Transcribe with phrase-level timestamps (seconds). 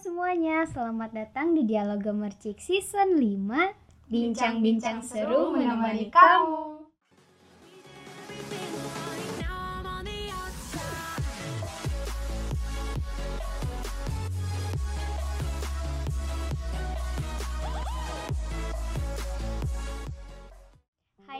[0.00, 6.79] semuanya, selamat datang di Dialog Gemercik Season 5 Bincang-bincang seru menemani kamu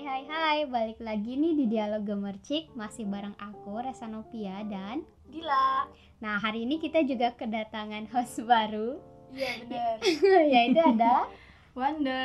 [0.01, 5.05] Hai hai hai, balik lagi nih di Dialog Gemercik Masih bareng aku, Resa Novia dan
[5.29, 5.85] Dila.
[6.25, 8.96] Nah hari ini kita juga kedatangan host baru
[9.29, 10.00] Iya benar.
[10.57, 11.29] Yaitu ada
[11.76, 12.25] Wanda.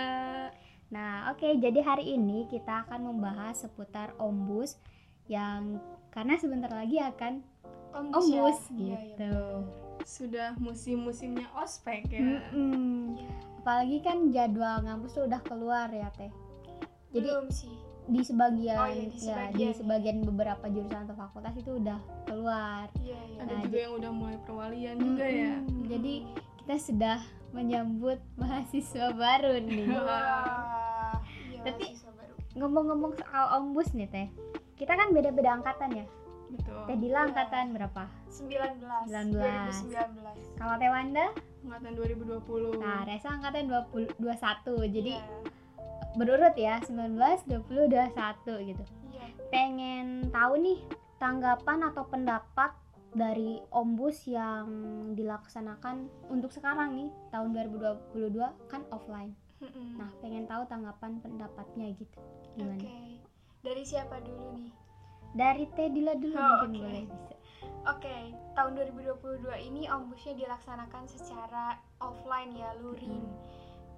[0.88, 4.79] Nah, oke, jadi hari ini kita akan membahas seputar ombus
[5.27, 5.84] yang
[6.15, 7.43] karena sebentar lagi akan
[7.91, 9.35] ombus Iya, iya, gitu.
[10.07, 12.23] Sudah musim-musimnya ospek ya.
[12.23, 13.20] Mm-mm.
[13.59, 16.45] Apalagi kan jadwal ngampus tuh udah keluar ya, Teh.
[17.15, 17.71] Jadi Belum sih.
[18.05, 19.71] di sebagian, Oh, iya, di ya sebagian di ya.
[19.73, 22.85] sebagian beberapa jurusan atau fakultas itu udah keluar.
[22.97, 23.37] Iya iya.
[23.39, 25.53] Ada Nah, juga j- yang udah mulai perwalian juga ya.
[25.57, 25.83] Mm-mm.
[25.87, 26.13] Jadi
[26.59, 27.17] kita sudah
[27.49, 29.87] menyambut mahasiswa baru nih.
[29.98, 31.17] Wah.
[31.45, 32.34] Iya, Tapi- mahasiswa baru.
[32.53, 34.27] Ngomong-ngomong soal ombus nih, Teh.
[34.75, 36.05] Kita kan beda-beda angkatan ya.
[36.47, 36.77] Betul.
[36.85, 37.27] Teh Dila Iya.
[37.27, 38.03] angkatan berapa?
[38.29, 39.07] 19.
[39.07, 39.34] 19.
[39.81, 40.37] 2019.
[40.53, 41.25] Kalau Teh Wanda?
[41.63, 42.77] Angkatan 2020.
[42.77, 44.85] Nah, Resa angkatan 20, 21.
[44.85, 45.25] Jadi Iya.
[46.15, 48.83] Berurut ya, 19, 20, 21 gitu.
[49.11, 49.25] Iya.
[49.51, 50.79] Pengen tahu nih
[51.19, 52.71] tanggapan atau pendapat
[53.15, 54.67] dari Ombus yang
[55.15, 57.55] dilaksanakan untuk sekarang nih tahun
[58.11, 58.35] 2022
[58.67, 59.31] kan offline.
[59.95, 62.19] Nah, pengen tahu tanggapan pendapatnya gitu.
[62.19, 62.59] Oke.
[62.59, 62.85] Gimana?
[63.63, 64.69] Dari siapa dulu nih?
[65.33, 66.83] Dari Teh Dila dulu Oh, mungkin oke.
[66.85, 67.35] boleh bisa.
[67.85, 68.17] Oke,
[68.53, 73.25] tahun 2022 ini ombusnya dilaksanakan secara offline ya, luring.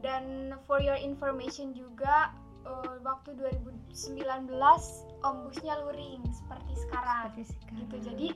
[0.02, 2.31] Dan for your information juga
[2.66, 4.50] eh, waktu 2019
[5.26, 7.34] ombusnya luring seperti sekarang.
[7.34, 7.78] Seperti sekarang.
[7.81, 7.95] Gitu.
[8.06, 8.28] Jadi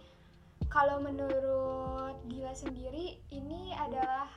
[0.72, 4.30] kalau menurut Dila sendiri ini adalah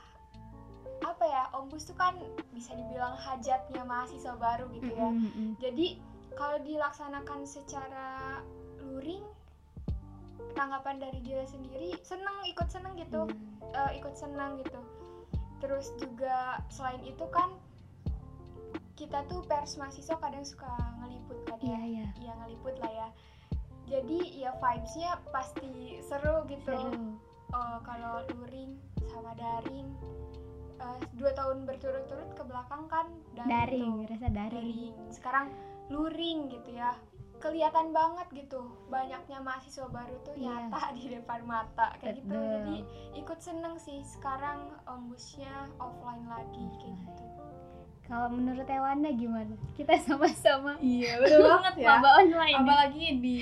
[1.05, 1.45] apa ya?
[1.55, 2.17] Ombus tuh kan
[2.53, 5.09] bisa dibilang hajatnya mahasiswa baru gitu ya.
[5.09, 5.51] Mm-mm, mm-mm.
[5.63, 6.01] Jadi
[6.35, 8.43] kalau dilaksanakan secara
[8.83, 9.23] luring
[10.55, 13.75] tanggapan dari dia sendiri seneng ikut seneng gitu Hmm.
[13.75, 14.79] eh, ikut senang gitu
[15.59, 17.51] terus juga selain itu kan
[18.95, 20.71] kita tuh pers mahasiswa kadang suka
[21.03, 22.33] ngeliput kan Iya, ya iya.
[22.39, 23.09] Ngeliput lah ya.
[23.85, 26.73] Jadi ya vibesnya pasti seru gitu.
[26.73, 27.19] Seru.
[27.53, 28.79] Eh, kalau luring
[29.11, 29.91] sama daring.
[30.79, 34.11] Eh, dua tahun berturut-turut ke belakang kan Daring, tuh.
[34.15, 34.63] rasa daring.
[34.63, 34.95] daring.
[35.11, 35.47] Sekarang
[35.91, 36.95] luring gitu ya
[37.45, 38.61] kelihatan banget gitu.
[38.89, 40.73] Banyaknya mahasiswa baru tuh Iya.
[40.73, 42.33] nyata di depan mata kayak gitu.
[42.33, 42.49] Betul.
[42.57, 42.77] jadi
[43.15, 44.01] ikut seneng sih.
[44.03, 47.25] Sekarang ombusnya offline lagi kayak gitu.
[48.05, 49.57] Kalau menurut Ewanda gimana?
[49.73, 50.77] Kita sama-sama.
[50.77, 52.53] Iya betul banget maba online.
[52.53, 52.61] nih.
[52.61, 53.37] apalagi di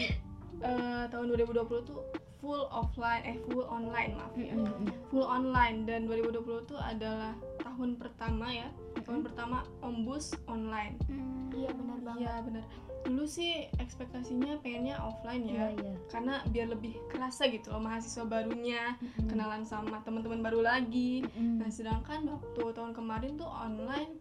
[0.58, 1.98] eh, tahun 2020 tuh
[2.38, 4.54] full offline eh full online maaf ya.
[4.54, 4.86] Mm-mm.
[5.08, 5.82] full online.
[5.82, 8.66] Dan 2020 tuh adalah tahun pertama ya.
[8.98, 10.94] Tahun pertama ombus online.
[11.06, 12.22] Hmm, iya benar banget.
[12.22, 12.64] iya benar
[13.12, 15.92] dulu sih ekspektasinya pengennya offline ya iya.
[16.08, 19.28] karena biar lebih kerasa gitu loh mahasiswa barunya Mm-mm.
[19.28, 21.60] kenalan sama teman-teman baru lagi Mm-mm.
[21.60, 24.16] nah sedangkan waktu tahun kemarin tuh online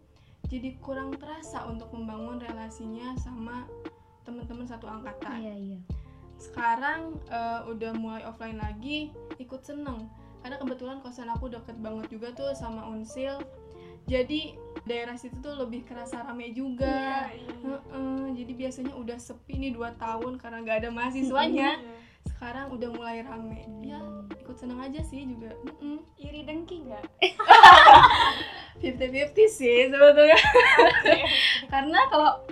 [0.52, 3.64] jadi kurang terasa untuk membangun relasinya sama
[4.28, 5.78] teman-teman satu angkatan Iya, iya.
[6.36, 9.08] sekarang eh, udah mulai offline lagi
[9.40, 10.04] ikut seneng
[10.44, 13.40] karena kebetulan kosan aku deket banget juga tuh sama unsil
[14.06, 17.30] jadi daerah situ tuh lebih kerasa rame juga.
[17.30, 21.78] Heeh, jadi biasanya udah sepi nih dua tahun karena nggak ada mahasiswanya.
[22.26, 23.62] Sekarang udah mulai rame.
[23.86, 24.02] Ya
[24.42, 25.54] ikut seneng aja sih juga.
[25.62, 26.02] Mm-mm.
[26.18, 27.04] iri dengki nggak?
[28.82, 30.38] 50-50 sih sebetulnya.
[31.72, 32.42] Karena kalau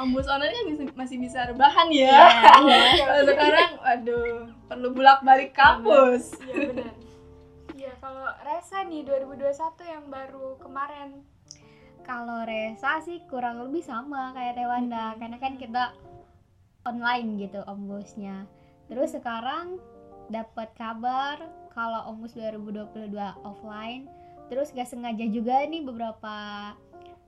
[0.00, 0.66] ombus online kan
[0.96, 2.16] masih bisa rebahan ya.
[2.64, 6.40] Iya, kalau sekarang aduh perlu bolak balik kampus.
[6.40, 6.94] Iya benar.
[6.96, 7.13] iya
[8.14, 11.26] kalau Resa nih 2021 yang baru kemarin
[12.06, 15.90] Kalau Resa sih kurang lebih sama kayak Tewanda karena kan kita
[16.86, 18.46] online gitu ombusnya.
[18.86, 19.82] Terus sekarang
[20.30, 21.42] dapat kabar
[21.74, 24.06] kalau ombus 2022 offline.
[24.46, 26.36] Terus gak sengaja juga nih beberapa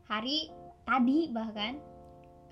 [0.07, 0.55] hari
[0.87, 1.83] tadi bahkan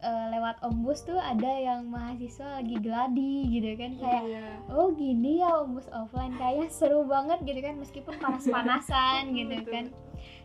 [0.05, 4.45] eh, lewat ombus tuh ada yang mahasiswa lagi geladi gitu kan kayak Iya.
[4.69, 9.89] oh gini ya ombus offline kayaknya seru banget gitu kan meskipun panas-panasan gitu kan.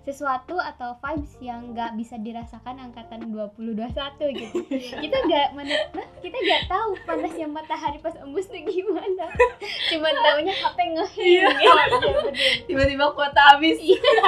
[0.01, 3.93] Sesuatu atau vibes yang nggak bisa dirasakan angkatan 2021
[4.33, 4.57] gitu.
[5.03, 5.47] Kita nggak
[6.19, 9.27] kita nggak tahu panasnya matahari pas ombus tuh gimana.
[9.91, 11.49] Cuman taunya HP ngeheng Iya.
[11.51, 12.07] gitu.
[12.07, 12.23] iya
[12.65, 13.77] tiba-tiba kuota habis.
[13.77, 14.25] Iya.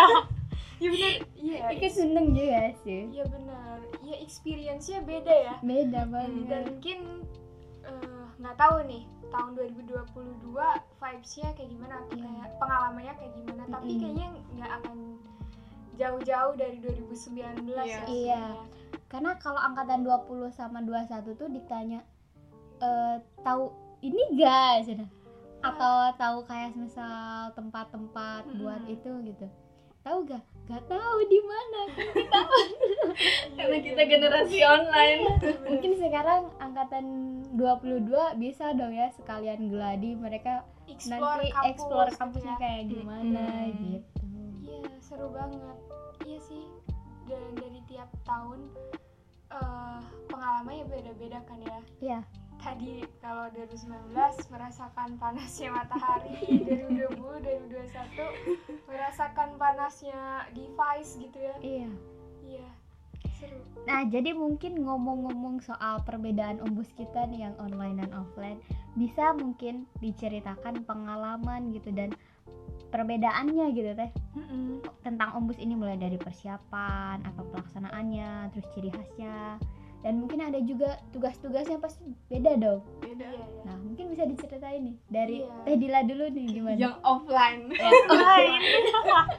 [0.82, 3.08] Benar iya itu seneng juga sih.
[3.10, 3.71] Iya benar
[4.12, 7.00] iya experience-nya beda ya beda banget dan mungkin
[7.82, 10.52] eh, nggak tahu nih tahun 2022
[11.00, 12.24] vibes-nya kayak gimana atau Iya.
[12.28, 14.02] kayak pengalamannya kayak gimana tapi Mm-mm.
[14.04, 14.98] kayaknya nggak akan
[15.96, 18.02] jauh-jauh dari 2019 ya Iya.
[18.06, 18.44] Iya.
[19.08, 22.00] Karena kalau angkatan 20 sama 21 tuh ditanya
[22.80, 23.72] eh tahu
[24.02, 25.06] ini gak Cina?
[25.62, 28.96] Atau tahu kayak misal tempat-tempat buat Mm-mm.
[28.98, 29.48] itu gitu.
[30.02, 30.42] Tahu gak?
[30.70, 31.82] Gak tahu di mana.
[33.58, 35.22] karena kita generasi online
[35.68, 37.06] Mungkin sekarang angkatan
[37.54, 38.08] 22
[38.40, 42.62] bisa dong ya sekalian geladi mereka explore nanti kampus, explore kampusnya ya.
[42.62, 43.76] kayak gimana Mm-mm.
[43.76, 44.26] gitu.
[44.64, 45.78] Iya, seru banget.
[46.24, 46.64] Iya sih.
[47.28, 48.60] Dan dari tiap tahun
[49.52, 50.00] eh
[50.32, 51.80] pengalamannya beda-beda kan ya.
[52.00, 52.20] Iya.
[52.62, 54.14] Tadi kalau 2019
[54.54, 61.56] merasakan panasnya matahari, 2020, 2021 merasakan panasnya device gitu ya.
[61.58, 61.90] Iya.
[62.46, 62.68] Iya.
[63.42, 63.58] Seru.
[63.90, 68.62] Nah, jadi mungkin ngomong-ngomong soal perbedaan ombus kita nih yang online dan offline,
[68.94, 72.14] bisa mungkin diceritakan pengalaman gitu dan
[72.92, 74.12] perbedaannya gitu teh
[75.02, 79.58] tentang ombus ini mulai dari persiapan, apa pelaksanaannya, terus ciri khasnya,
[80.02, 82.82] dan mungkin ada juga tugas-tugasnya pasti beda dong.
[83.00, 83.48] beda Iya, iya.
[83.70, 85.62] Nah, mungkin bisa diceritain nih dari Iya.
[85.66, 86.78] Teh Dila dulu nih gimana?
[86.78, 87.90] yang offline Ya.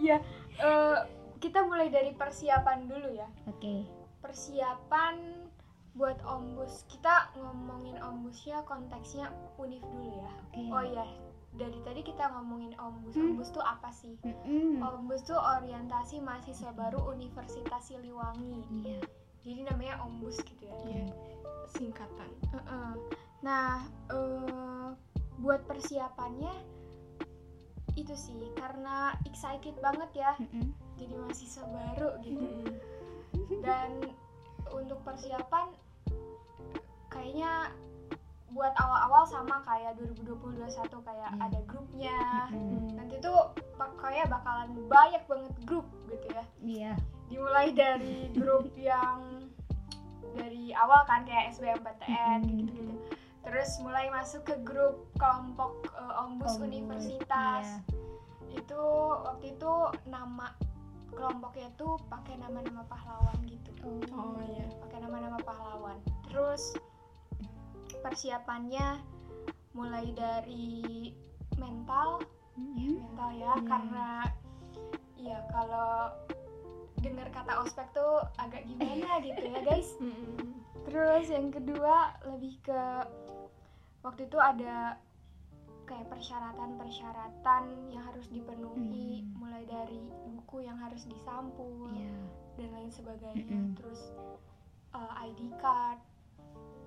[0.00, 0.16] Iya,
[0.58, 0.98] eh,
[1.38, 3.28] kita mulai dari persiapan dulu ya.
[3.46, 3.86] Oke.
[4.20, 5.46] Persiapan
[5.94, 6.86] buat ombus.
[6.88, 10.30] Kita ngomongin ombusnya konteksnya univ dulu ya.
[10.50, 10.62] Oke.
[10.70, 11.06] Oh iya,
[11.54, 13.14] dari tadi kita ngomongin ombus.
[13.14, 13.34] Hmm.
[13.34, 14.14] Ombus tuh apa sih?
[14.22, 14.80] Mm-mm.
[14.80, 18.62] Ombus tuh orientasi mahasiswa baru Universitas Siliwangi.
[18.82, 19.00] Iya.
[19.40, 20.76] Jadi namanya ombus gitu ya.
[20.84, 21.06] Iya.
[21.70, 22.92] singkatan Heeh.
[23.40, 24.88] Nah, eh,
[25.38, 26.50] buat persiapannya
[27.94, 30.70] itu sih karena excited banget ya Mm-mm.
[30.94, 32.42] jadi mahasiswa baru gitu.
[32.42, 32.74] Mm-mm.
[33.62, 33.90] Dan
[34.70, 35.74] untuk persiapan
[37.08, 37.70] kayaknya
[38.50, 41.42] buat awal-awal sama kayak 2020-2021 kayak Iya.
[41.46, 42.18] ada grupnya.
[42.50, 42.98] Mm-mm.
[42.98, 43.38] Nanti tuh
[43.96, 46.44] kayak bakalan banyak banget grup gitu ya.
[46.60, 46.92] Iya.
[47.30, 49.46] Dimulai dari grup yang
[50.34, 52.94] dari awal kan kayak SBMPTN gitu-gitu.
[53.40, 57.64] Terus mulai masuk ke grup kelompok eh, ombus Ombus, universitas.
[58.44, 58.58] iya.
[58.60, 58.82] Itu
[59.24, 59.72] waktu itu
[60.04, 60.52] nama
[61.10, 63.70] kelompoknya tuh pakai nama-nama pahlawan gitu.
[64.12, 65.98] oh iya Pakai nama-nama pahlawan.
[66.28, 66.74] Terus
[68.00, 69.02] persiapannya
[69.72, 71.10] mulai dari
[71.58, 72.22] mental
[72.54, 72.98] Mm-mm.
[72.98, 73.66] mental ya Iya.
[73.66, 74.06] karena
[75.16, 76.10] ya kalau
[77.00, 79.88] dengar kata ospek tuh agak gimana gitu ya guys
[80.82, 82.82] terus yang kedua lebih ke
[84.00, 84.96] waktu itu ada
[85.84, 89.36] kayak persyaratan-persyaratan yang harus dipenuhi Hmm.
[89.36, 89.98] mulai dari
[90.30, 92.14] buku yang harus disampul Iya.
[92.56, 93.74] dan lain sebagainya Mm-mm.
[93.74, 94.00] terus
[94.92, 95.98] uh, ID card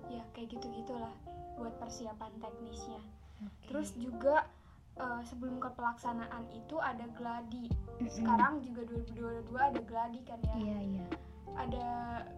[0.06, 1.12] ya kayak gitu gitulah
[1.54, 3.00] buat persiapan teknisnya
[3.40, 3.66] Oke.
[3.68, 4.48] terus juga
[4.96, 8.10] uh, sebelum ke pelaksanaan itu ada gladi Mm-mm.
[8.10, 11.06] sekarang juga 2022 ada gladi kan ya Iya, iya.
[11.54, 11.86] ada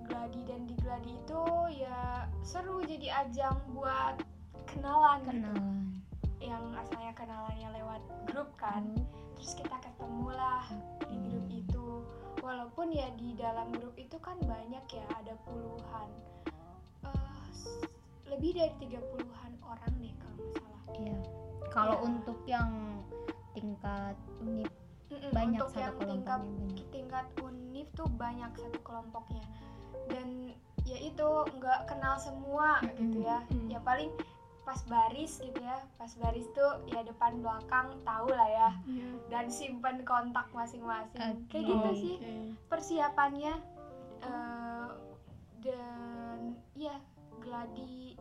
[0.04, 1.42] gladi dan di gladi itu
[1.72, 4.20] ya seru jadi ajang buat
[4.66, 5.30] kenalan gitu.
[5.32, 5.84] Kenalan.
[6.36, 10.64] yang asalnya kenalannya lewat grup kan Oh, terus kita ketemu lah
[11.08, 11.86] di grup itu
[12.38, 16.08] walaupun ya di dalam grup itu kan banyak ya ada puluhan
[17.02, 17.40] Eh,
[18.28, 21.16] lebih dari 30-an orang deh kalau nggak salah Iya.
[21.68, 22.04] Kalau Iya.
[22.04, 22.70] untuk yang
[23.52, 24.68] tingkat univ
[25.06, 26.86] Mm-mm, banyak untuk satu yang tingkat banyak.
[26.90, 29.44] tingkat univ tuh banyak satu kelompoknya
[30.06, 30.52] dan
[30.82, 33.68] ya itu nggak kenal semua gitu ya Mm-mm.
[33.68, 34.10] ya paling
[34.62, 39.08] pas baris gitu ya pas baris tuh ya depan belakang tahu lah ya Iya.
[39.28, 41.46] dan simpen kontak masing-masing Oke.
[41.52, 42.16] kayak gitu Oh, sih
[42.66, 43.54] persiapannya
[44.20, 44.88] eh,
[45.60, 46.38] dan
[46.74, 46.98] iya
[47.38, 48.15] gladi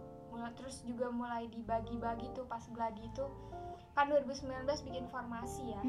[0.54, 3.26] terus juga mulai dibagi-bagi tuh pas gladi itu.
[3.96, 5.82] Kan 2019 bikin formasi ya.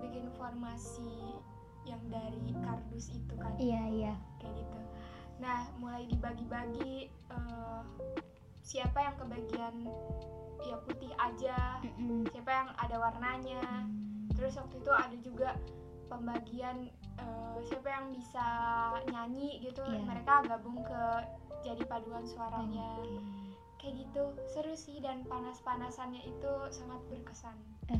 [0.00, 1.36] Bikin formasi
[1.88, 3.52] yang dari kardus itu kan.
[3.56, 4.14] Iya, iya.
[4.40, 4.78] kayak gitu.
[5.40, 7.82] Nah mulai dibagi-bagi eh,
[8.60, 9.88] siapa yang kebagian
[10.60, 11.80] ya putih aja
[12.30, 13.62] siapa yang ada warnanya.
[14.36, 15.50] Terus waktu itu ada juga
[16.12, 16.88] pembagian
[17.18, 18.46] eh, siapa yang bisa
[19.08, 19.82] nyanyi gitu.
[19.82, 20.04] Iya.
[20.04, 21.02] mereka gabung ke
[21.64, 23.00] jadi paduan suaranya.
[23.00, 23.49] Oke.
[23.80, 27.56] Kayak gitu seru sih dan panas-panasannya itu sangat berkesan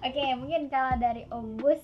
[0.00, 1.80] Oke, mungkin kalau dari Ombus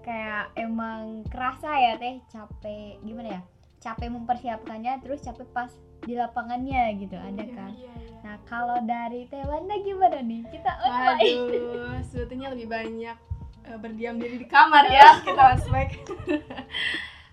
[0.00, 3.42] kayak emang kerasa ya teh capek gimana ya?
[3.76, 5.68] Capek mempersiapkannya terus capek pas
[6.00, 7.52] di lapangannya gitu ada Iya.
[7.52, 7.70] kan.
[7.72, 10.42] iya iya Nah, kalau dari Teh Wanda gimana nih?
[10.48, 11.38] Kita online.
[11.44, 13.16] Waduh, sebetulnya lebih banyak
[13.64, 15.88] eh, berdiam diri di kamar ya kita ospek.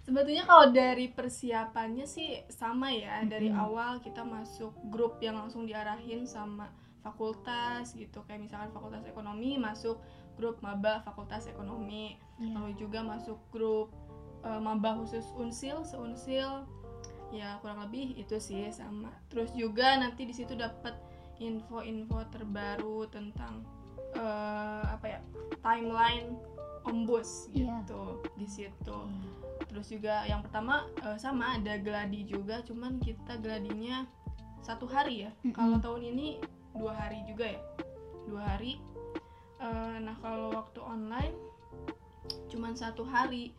[0.04, 3.24] Sebetulnya kalau dari persiapannya sih sama ya.
[3.24, 3.64] Dari Mm-mm.
[3.64, 6.68] awal kita masuk grup yang langsung diarahin sama
[7.02, 8.24] fakultas gitu.
[8.24, 10.00] Kayak misalkan fakultas ekonomi masuk
[10.34, 12.58] grup maba fakultas ekonomi Iya.
[12.58, 13.94] lalu juga masuk grup
[14.42, 16.66] eh, maba khusus unsil seunsil
[17.30, 20.98] ya kurang lebih itu sih sama terus juga nanti di situ dapat
[21.38, 23.62] info-info terbaru tentang
[24.18, 25.20] eh, apa ya
[25.62, 26.34] timeline
[26.84, 27.86] ombus Iya.
[27.86, 28.98] gitu di situ
[29.74, 34.06] terus juga yang pertama eh, sama ada gladi juga cuman kita gladinya
[34.62, 35.32] satu hari ya.
[35.44, 35.58] Mm-mm.
[35.58, 36.40] kalau tahun ini
[36.78, 37.62] dua hari juga ya?
[38.30, 38.80] Dua hari.
[39.60, 41.36] Eh, nah kalau waktu online
[42.54, 43.52] cuman satu hari.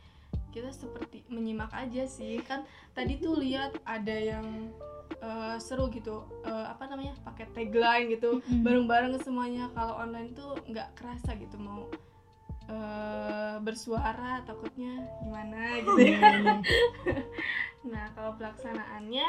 [0.55, 2.39] Kita seperti menyimak aja sih.
[2.47, 2.63] Kan
[2.95, 4.71] tadi tuh lihat ada yang
[5.19, 6.25] eh, seru gitu.
[6.47, 7.19] Eh, apa namanya?
[7.27, 8.39] Pakai tagline gitu.
[8.39, 8.63] Mm-mm.
[8.63, 9.69] bareng-bareng semuanya.
[9.75, 11.91] Kalau online tuh nggak kerasa gitu mau
[12.69, 16.55] eh, bersuara takutnya gimana gitu ya iya.
[17.91, 19.27] nah kalau pelaksanaannya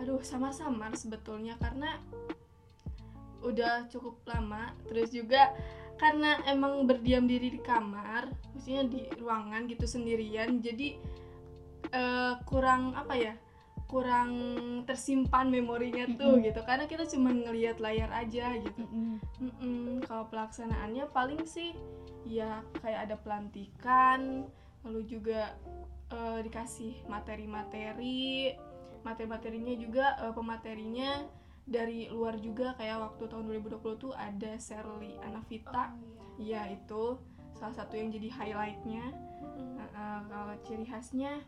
[0.00, 2.00] aduh samar-samar sebetulnya karena
[3.44, 5.52] udah cukup lama terus juga
[6.00, 10.96] karena emang berdiam diri di kamar maksudnya di ruangan gitu sendirian jadi
[11.92, 13.34] eh, kurang apa ya
[13.90, 14.30] kurang
[14.86, 16.46] tersimpan memorinya tuh Mm-mm.
[16.46, 19.18] gitu karena kita cuma ngelihat layar aja gitu Mm-mm.
[19.42, 21.74] Mm-mm, kalau pelaksanaannya paling sih
[22.22, 24.46] ya kayak ada pelantikan,
[24.86, 25.58] lalu juga
[26.12, 28.54] eh, dikasih materi-materi,
[29.02, 31.26] materi-materinya juga eh, pematerinya
[31.64, 36.66] dari luar juga kayak waktu tahun 2020 tuh ada Sherly Anavita, Oh, iya.
[36.68, 37.16] ya itu
[37.56, 39.04] salah satu yang jadi highlightnya.
[39.80, 41.40] Nah, eh, kalau ciri khasnya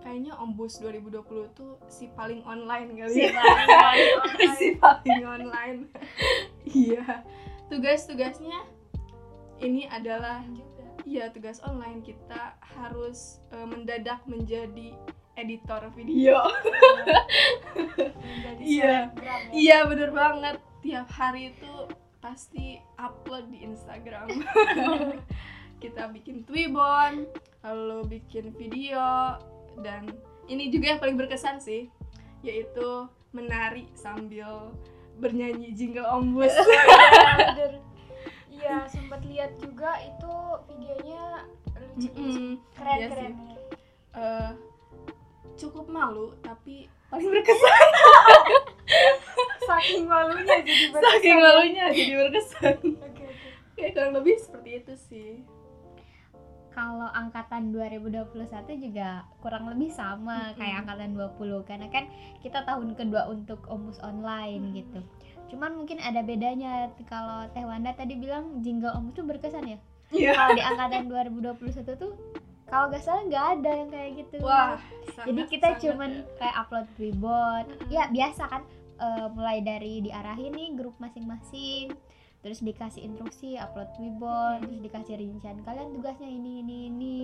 [0.00, 3.32] kayaknya Ombus 2020 tuh si paling online kali Si ya.
[3.36, 4.54] paling online.
[4.58, 5.78] si paling online.
[6.72, 7.26] Iya.
[7.68, 8.64] Tugas-tugasnya
[9.60, 10.40] ini adalah
[11.04, 12.00] iya tugas online.
[12.00, 14.96] Kita harus eh, mendadak menjadi
[15.36, 16.40] editor video.
[18.62, 19.10] Iya.
[19.10, 19.34] ya.
[19.50, 20.62] iya bener banget.
[20.86, 21.90] Tiap hari itu
[22.22, 24.30] pasti upload di Instagram.
[25.82, 27.26] Kita bikin Twibbon
[27.66, 29.34] lalu bikin video
[29.78, 30.10] dan
[30.44, 31.88] ini juga yang paling berkesan sih
[32.40, 34.74] yaitu menari sambil
[35.14, 36.52] bernyanyi jingle ombus
[37.38, 37.80] Bener.
[38.52, 40.34] Iya, sempat lihat juga itu
[40.68, 42.50] videonya lucu Mm-mm.
[42.72, 43.32] keren Iya keren.
[44.12, 44.50] Eh,
[45.54, 47.88] cukup malu tapi paling berkesan
[49.62, 51.02] Saking malunya jadi berkesan.
[51.08, 53.26] saking malunya jadi berkesan Oke, oke.
[53.74, 55.30] kayak kurang lebih seperti itu sih
[56.72, 58.32] Kalau angkatan 2021
[58.78, 62.08] juga kurang lebih sama kayak angkatan 20 karena kan
[62.40, 64.74] kita tahun kedua untuk Omus online Mm.
[64.74, 65.00] gitu.
[65.48, 66.72] Cuman mungkin ada bedanya
[67.04, 69.78] kalau Teh Wanda tadi bilang jingle Omus tuh berkesan ya.
[70.10, 71.60] iya Kalau di angkatan 2021
[71.94, 72.12] tuh
[72.66, 74.36] kalau nggak salah nggak ada yang kayak gitu.
[74.40, 74.80] wah
[75.20, 76.24] Jadi sangat- kita sangat cuman ya.
[76.38, 77.64] kayak upload tribon.
[77.66, 77.88] Mm-mm.
[77.88, 78.62] Ya biasa kan
[78.94, 81.92] eh, mulai dari diarahin nih grup masing-masing.
[82.42, 84.66] Terus dikasih instruksi upload Mm-mm.
[84.66, 87.20] terus dikasih rincian kalian tugasnya ini ini ini.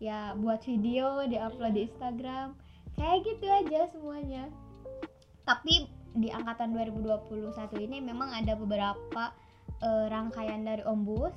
[0.00, 2.56] Ya buat video diupload di Instagram.
[2.96, 4.48] Kayak gitu aja semuanya.
[5.44, 5.84] Tapi
[6.16, 7.52] di angkatan 2021
[7.84, 9.24] ini memang ada beberapa
[9.84, 11.36] eh, rangkaian dari Ombus.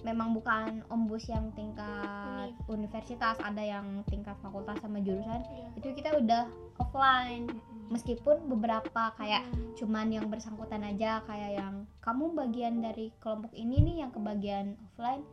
[0.00, 5.66] Memang bukan Ombus yang tingkat universitas, ada yang tingkat fakultas sama jurusan Iya.
[5.76, 6.44] itu kita udah
[6.78, 7.44] offline
[7.90, 9.74] meskipun beberapa kayak Hmm.
[9.76, 15.26] cuman yang bersangkutan aja kayak yang kamu bagian dari kelompok ini nih yang kebagian offline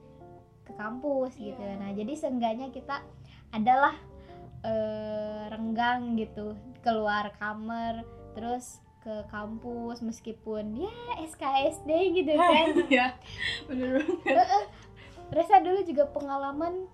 [0.66, 1.78] ke kampus gitu Iya.
[1.80, 3.00] nah jadi seenggaknya kita
[3.52, 3.96] adalah
[4.66, 8.02] eh, renggang gitu keluar kamar
[8.34, 10.92] terus ke kampus meskipun ya
[11.32, 13.16] SKSD gitu kan iya
[13.72, 14.68] bener banget
[15.32, 16.88] Resa dulu juga pengalaman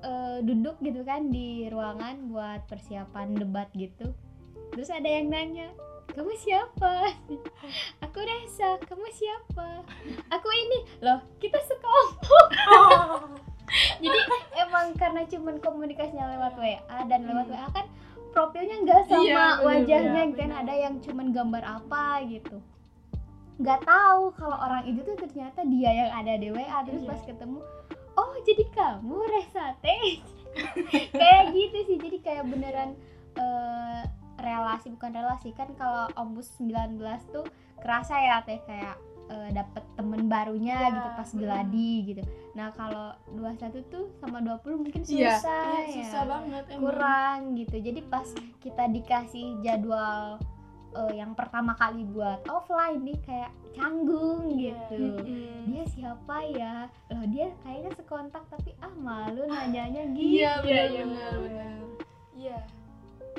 [0.00, 4.08] eh, duduk gitu kan di ruangan buat persiapan debat gitu.
[4.72, 5.68] Terus ada yang nanya,
[6.16, 7.12] kamu siapa?
[8.08, 9.84] Aku Resa, kamu siapa?
[10.32, 12.48] Aku ini, loh kita sekelompok.
[14.04, 14.18] Jadi
[14.60, 17.56] emang karena cuman komunikasinya lewat WA dan lewat Hmm.
[17.58, 17.86] WA kan
[18.34, 20.48] profilnya nggak sama Iya, bener, wajahnya bener, gitu kan.
[20.50, 20.60] Bener.
[20.60, 22.56] ada yang cuman gambar apa gitu.
[23.54, 27.08] Nggak tahu kalau orang itu tuh ternyata dia yang ada di WA terus Iya.
[27.08, 27.58] pas ketemu
[28.14, 29.98] oh jadi kamu Resate
[31.18, 31.96] kayak gitu sih.
[31.96, 32.98] Jadi kayak beneran
[33.34, 34.02] eh,
[34.36, 36.98] relasi bukan relasi kan kalau ombus 19
[37.30, 37.46] tuh
[37.78, 43.12] kerasa ya teh kayak eh, dapet temen barunya Iya, gitu pas geladi gitu nah kalau
[43.32, 48.00] 21 tuh sama 20 mungkin Iya, susah iya, ya susah banget emang kurang gitu jadi
[48.06, 48.28] pas
[48.58, 50.38] kita dikasih jadwal
[50.94, 54.76] eh, yang pertama kali buat offline nih kayak canggung Iya.
[54.86, 55.66] gitu Mm-mm.
[55.66, 56.74] dia siapa ya
[57.10, 61.38] loh dia kayaknya sekontak tapi ah malu nanyanya gitu iya benar iya, benar benar.
[61.42, 61.72] benar
[62.34, 62.58] Iya.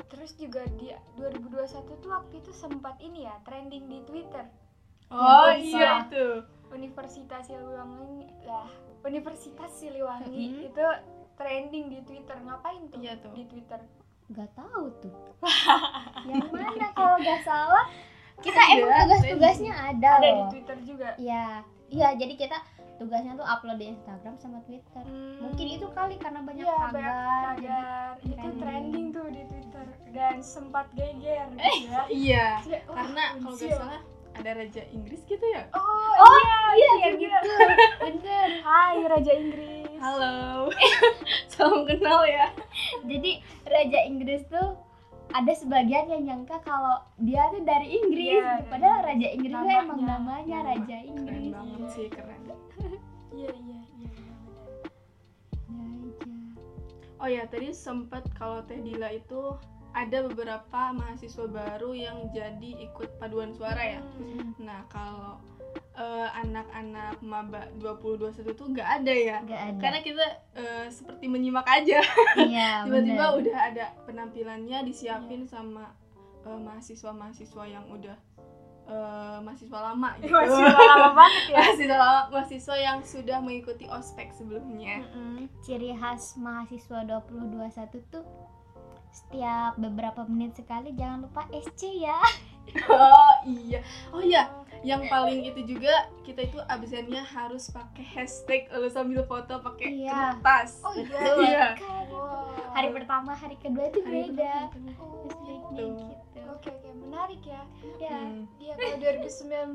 [0.06, 4.48] Terus juga di 2021 tuh waktu itu sempat ini ya trending di Twitter.
[5.08, 6.26] Oh iya itu
[6.68, 8.68] Universitas Siliwangi lah
[9.02, 10.66] Universitas Siliwangi Mhm.
[10.66, 10.84] itu
[11.34, 13.32] trending di Twitter ngapain tuh Iya tuh.
[13.32, 13.80] di Twitter
[14.26, 15.14] Gak tahu tuh.
[16.26, 17.86] yang mana kalau gak salah
[18.36, 20.48] kita Ada, emang tugas-tugasnya ada, ada di loh.
[20.50, 22.08] Twitter juga Iya, iya.
[22.12, 22.58] Jadi kita
[22.96, 25.00] tugasnya tuh upload di Instagram sama Twitter.
[25.00, 26.90] Hmm, Mungkin itu kali karena banyak iya, tagar.
[26.90, 27.14] banyak
[27.54, 28.58] jadi- tagar itu trending.
[28.58, 32.46] trending tuh di Twitter dan sempat geger gitu ya Iya.
[32.82, 34.02] Wah, Karena kalau nggak salah
[34.36, 35.64] ada raja Inggris gitu ya.
[35.72, 36.36] oh, Oh,
[36.74, 37.50] iya, iya iya, gitu.
[38.00, 38.48] Bener.
[38.60, 40.68] Hai Raja Inggris Halo.
[41.50, 42.52] Salam kenal ya.
[43.02, 44.76] Jadi Raja Inggris tuh
[45.28, 48.70] ada sebagian yang nyangka kalau dia tuh dari Inggris, Iya, gitu.
[48.70, 49.82] padahal Raja Inggris tuh Namanya.
[49.82, 50.68] emang namanya Nama.
[50.70, 51.50] Raja Keren Inggris.
[51.50, 51.88] banget Iya.
[51.90, 52.40] sih, keren.
[53.34, 54.10] iya iya iya.
[55.66, 56.34] Raja.
[57.16, 59.40] Oh ya, tadi sempet kalau Teh Dila itu
[59.96, 64.00] ada beberapa mahasiswa baru yang jadi ikut paduan suara ya.
[64.20, 64.52] Hmm.
[64.60, 65.40] Nah, kalau
[65.96, 69.36] eh, anak-anak maba 2021 tuh nggak ada ya.
[69.48, 69.80] Gak ada.
[69.80, 72.04] Karena kita eh, seperti menyimak aja.
[72.44, 73.38] iya, Tiba-tiba bener.
[73.40, 75.96] udah ada penampilannya disiapin sama
[76.44, 78.16] eh, mahasiswa-mahasiswa yang udah
[78.92, 80.36] eh, mahasiswa lama gitu.
[80.36, 85.00] masih lama banget ya mahasiswa lama, mahasiswa yang sudah mengikuti ospek sebelumnya.
[85.08, 85.48] Mm-mm.
[85.64, 88.24] Ciri khas mahasiswa 2021 tuh
[89.16, 92.20] setiap beberapa menit sekali jangan lupa SC ya.
[92.84, 93.78] Oh iya,
[94.10, 94.50] oh iya,
[94.82, 95.88] yang paling itu juga
[96.20, 100.34] kita itu absennya harus pakai hashtag lalu sambil foto pakai Iya.
[100.36, 100.82] kertas.
[100.82, 101.16] oh iya.
[101.46, 101.66] Iya.
[101.74, 102.04] Kan.
[102.10, 102.74] Wow.
[102.74, 104.54] Hari pertama, hari kedua itu Hari beda.
[104.68, 105.30] pertama, Oh.
[105.72, 105.94] Tuh.
[105.94, 106.40] gitu.
[106.44, 106.85] oke oke
[107.16, 107.62] menarik ya
[107.96, 108.12] Ya.
[108.12, 108.44] Hmm.
[108.60, 109.72] dia kalau 2019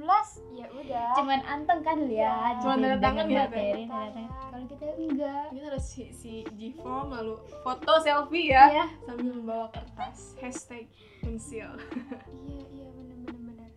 [0.53, 2.53] ya udah Cuman anteng kan lihat.
[2.53, 2.61] Iya.
[2.61, 4.29] Cuman tanda tangan ya, ya.
[4.51, 5.45] Kalau kita enggak.
[5.49, 7.33] Kita harus si, si G-form lalu
[7.65, 8.85] foto selfie ya Iya.
[9.09, 10.85] sambil membawa kertas hashtag
[11.25, 11.73] unsil.
[12.45, 13.69] iya iya bener bener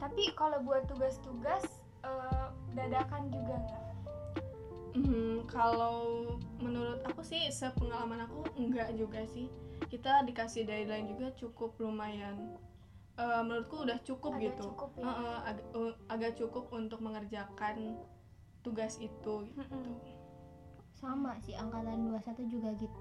[0.00, 1.64] tapi kalau buat tugas-tugas
[2.04, 3.82] eh, dadakan juga nggak
[4.94, 6.22] Hmm, kalau
[6.62, 9.50] menurut aku sih sepengalaman aku enggak juga sih.
[9.90, 12.54] Kita dikasih deadline juga cukup lumayan.
[13.14, 14.62] Eh, menurutku udah cukup Agak gitu.
[14.68, 15.06] cukup ya.
[15.06, 17.94] Heeh, ag- eh, agak cukup untuk mengerjakan
[18.60, 19.34] tugas itu.
[19.46, 19.54] gitu.
[19.54, 19.94] Mm-mm.
[20.92, 23.00] Sama sih angkatan 21 juga gitu.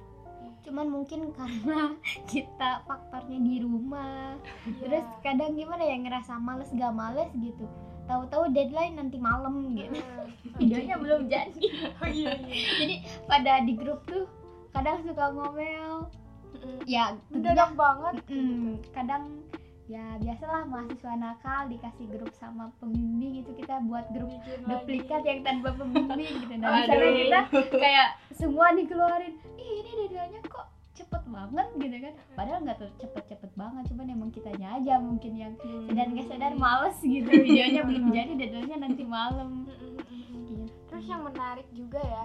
[0.62, 4.38] Cuman mungkin karena kita faktornya di rumah.
[4.64, 4.78] Iya.
[4.80, 7.66] Terus kadang gimana ya ngerasa males gak males gitu.
[8.06, 9.98] Tahu-tahu deadline nanti malam gitu.
[10.62, 11.66] Videonya belum jadi.
[11.98, 12.96] oh iya iya Jadi
[13.26, 14.30] pada di grup tuh
[14.70, 16.06] kadang suka ngomel.
[16.54, 16.86] Mm-mm.
[16.86, 19.42] Ya mendadak banget Mm, kadang
[19.86, 25.28] ya biasalah mahasiswa nakal dikasih grup sama pembimbing itu kita buat grup Bikin duplikat lagi.
[25.28, 27.12] yang tanpa pembimbing gitu nah Aduh.
[27.14, 27.40] kita
[27.74, 33.52] kayak semua dikeluarin ih ini deadline-nya kok cepet banget gitu kan padahal nggak tuh cepet-cepet
[33.54, 35.84] banget cuman emang kitanya aja mungkin yang Hmm.
[35.86, 40.44] sadar nggak sadar males gitu videonya belum jadi deadline-nya nanti malam Mm-mm, mm-mm.
[40.48, 40.54] gitu.
[40.88, 42.24] Terus yang menarik juga ya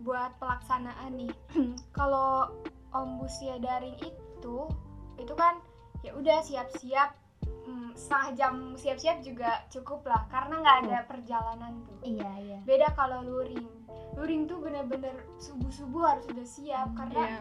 [0.00, 1.32] buat pelaksanaan nih.
[1.92, 2.54] Kalau
[2.92, 4.56] ombusia daring itu
[5.16, 5.58] itu kan
[6.04, 7.16] ya udah siap-siap
[7.64, 11.96] hmm, setengah jam siap-siap juga cukup lah karena nggak ada perjalanan tuh.
[12.04, 13.64] iya iya Beda kalau luring.
[14.14, 17.40] Luring tuh bener-bener subuh-subuh harus udah siap Hmm, karena Iya.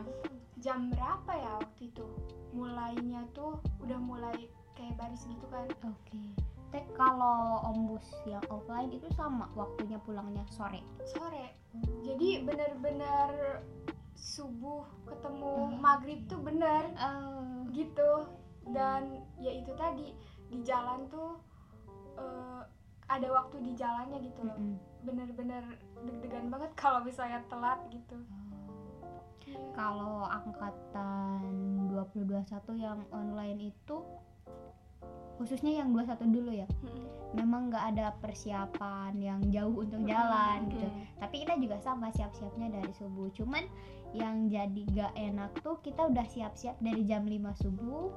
[0.58, 2.08] jam berapa ya waktu itu?
[2.52, 5.68] Mulainya tuh udah mulai kayak baris gitu kan.
[5.84, 6.24] oke
[6.70, 11.54] Tek kalau ombus yang offline itu sama waktunya pulangnya sore Sore.
[12.02, 13.62] Jadi bener-bener
[14.14, 18.26] subuh ketemu maghrib tuh bener Oh, gitu
[18.72, 20.16] dan ya itu tadi
[20.48, 21.36] di jalan tuh
[22.16, 22.62] eh,
[23.12, 24.58] ada waktu di jalannya gitu loh
[25.04, 25.64] bener-bener
[26.08, 28.16] deg-degan banget kalau misalnya telat gitu
[29.78, 31.46] Kalau angkatan
[31.94, 34.02] 2021 yang online itu
[35.38, 36.66] khususnya yang 21 dulu ya.
[36.82, 37.06] Mm-mm.
[37.38, 40.86] Memang nggak ada persiapan yang jauh untuk jalan gitu.
[40.86, 41.06] Hmm.
[41.22, 43.30] Tapi kita juga sama siap-siapnya dari subuh.
[43.34, 43.66] Cuman
[44.14, 48.14] yang jadi gak enak tuh kita udah siap-siap dari jam 5 subuh.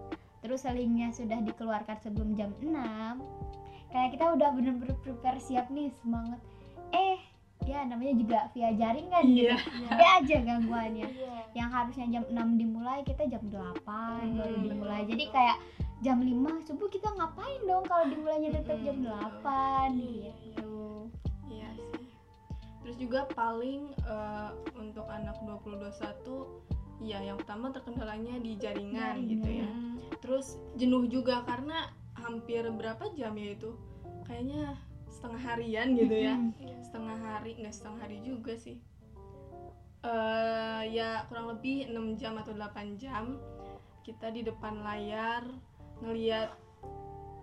[0.47, 2.71] Terus linknya sudah dikeluarkan sebelum jam 6
[3.91, 6.39] Kayak kita udah bener-bener prepare siap nih semangat.
[6.93, 7.19] Eh
[7.65, 9.59] ya namanya juga via jaringan Iya.
[9.59, 9.91] gitu.
[9.91, 11.07] Ada aja gangguannya.
[11.19, 11.35] Iya.
[11.57, 15.01] Yang harusnya jam 6 dimulai kita jam 8 Hmm, baru dimulai.
[15.03, 15.57] Betul, jadi kayak
[15.99, 16.31] jam 5
[16.63, 19.09] subuh kita ngapain dong kalau dimulainya tetap jam Hmm,
[19.43, 20.77] 8 Iya, gitu.
[21.49, 22.07] Iya sih.
[22.85, 29.31] Terus juga paling eh, untuk anak 2021 ya yang pertama terkendalanya di jaringan, Jaringan.
[29.31, 29.69] gitu ya.
[29.69, 29.95] Mm.
[30.21, 33.77] Terus jenuh juga karena hampir berapa jam ya itu?
[34.25, 34.75] Kayaknya
[35.07, 36.35] setengah harian gitu ya.
[36.35, 36.57] Mm-mm.
[36.59, 36.77] Iya.
[36.83, 38.79] Setengah hari, nggak setengah hari juga sih.
[40.07, 43.43] eh ya kurang lebih 6 jam atau 8 jam
[44.07, 45.43] kita di depan layar
[45.99, 46.55] ngeliat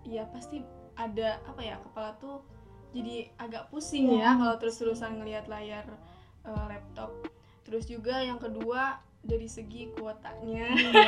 [0.00, 0.64] ya pasti
[0.96, 2.40] ada apa ya kepala tuh
[2.96, 4.16] jadi agak pusing Iya.
[4.16, 5.84] ya kalau terus-terusan ngelihat layar
[6.40, 7.12] eh, laptop
[7.68, 11.04] terus juga yang kedua dari segi kuotanya Iya.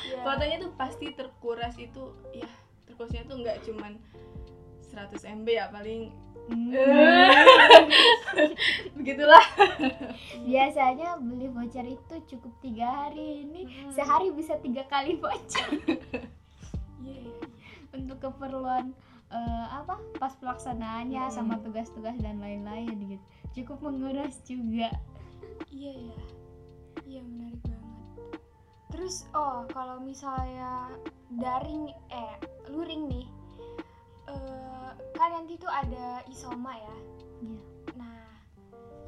[0.00, 0.20] Iya.
[0.24, 2.48] kuotanya tuh pasti terkuras itu ya
[2.84, 3.92] terkurasnya tuh nggak cuman
[4.88, 6.10] 100 MB ya paling
[6.50, 6.66] Hmm.
[8.98, 9.44] begitulah
[10.42, 13.90] Biasanya beli voucher itu cukup tiga hari ini Mm-mm.
[13.94, 15.68] sehari bisa tiga kali voucher
[16.98, 17.34] Iya, iya.
[17.94, 18.90] untuk keperluan
[19.30, 21.32] eh, apa pas pelaksanaannya Hmm.
[21.32, 24.90] sama tugas-tugas dan lain-lain gitu cukup menguras juga
[25.68, 26.16] Iya ya,
[27.10, 27.98] iya menarik banget.
[28.94, 30.94] Terus oh kalau misalnya
[31.34, 32.38] daring eh
[32.70, 33.26] luring nih,
[34.30, 36.96] eh, kan nanti tuh ada isoma ya.
[37.42, 37.60] Iya.
[37.98, 38.22] Nah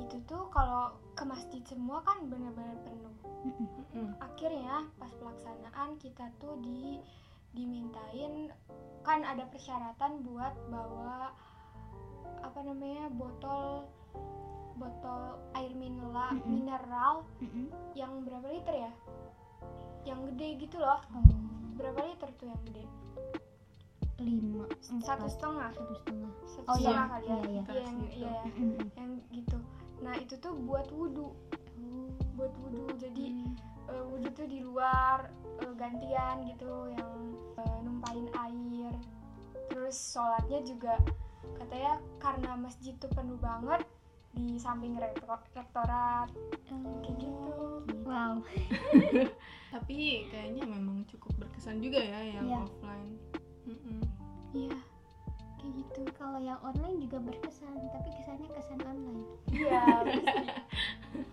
[0.02, 3.16] itu tuh kalau ke masjid semua kan benar-benar penuh.
[3.94, 4.12] Mm.
[4.18, 6.98] Akhirnya pas pelaksanaan kita tuh di
[7.52, 8.48] dimintain
[9.04, 11.36] kan ada persyaratan buat bawa
[12.42, 13.86] apa namanya botol
[14.82, 15.22] botol
[15.54, 16.50] air mineral Mm-mm.
[16.50, 17.70] mineral Mm-mm.
[17.94, 18.92] yang berapa liter ya?
[20.02, 20.98] Yang gede gitu loh.
[21.14, 21.22] Oh,
[21.78, 22.84] Berapa liter tuh yang gede?
[24.18, 24.70] lima
[25.02, 25.70] Satu setengah.
[25.74, 26.86] satu setengah Satu Oh, iya.
[26.94, 27.32] setengah kali ya.
[27.32, 27.62] Iya, iya.
[27.66, 28.16] Iya, yang, Gitu.
[28.18, 28.72] iya, Mm-mm.
[28.94, 29.56] yang gitu.
[29.98, 31.28] Nah itu tuh buat wudhu,
[32.34, 32.86] buat wudhu.
[32.98, 33.54] Jadi Hmm.
[33.90, 35.26] eh, wudhu tuh di luar
[35.58, 37.10] eh, gantian gitu yang
[37.58, 38.94] eh, numpain air.
[39.70, 40.94] Terus sholatnya juga
[41.58, 43.82] katanya karena masjid tuh penuh banget
[44.32, 46.28] di samping rektor- rektorat
[47.04, 47.84] kayak gitu.
[48.02, 48.40] wow
[49.72, 49.96] tapi
[50.28, 52.60] kayaknya memang cukup berkesan juga ya yang Iya.
[52.62, 53.12] offline.
[54.52, 54.76] Iya,
[55.56, 56.00] kayak gitu.
[56.12, 60.44] kalau yang online juga berkesan tapi kesannya kesan online Iya, pasti.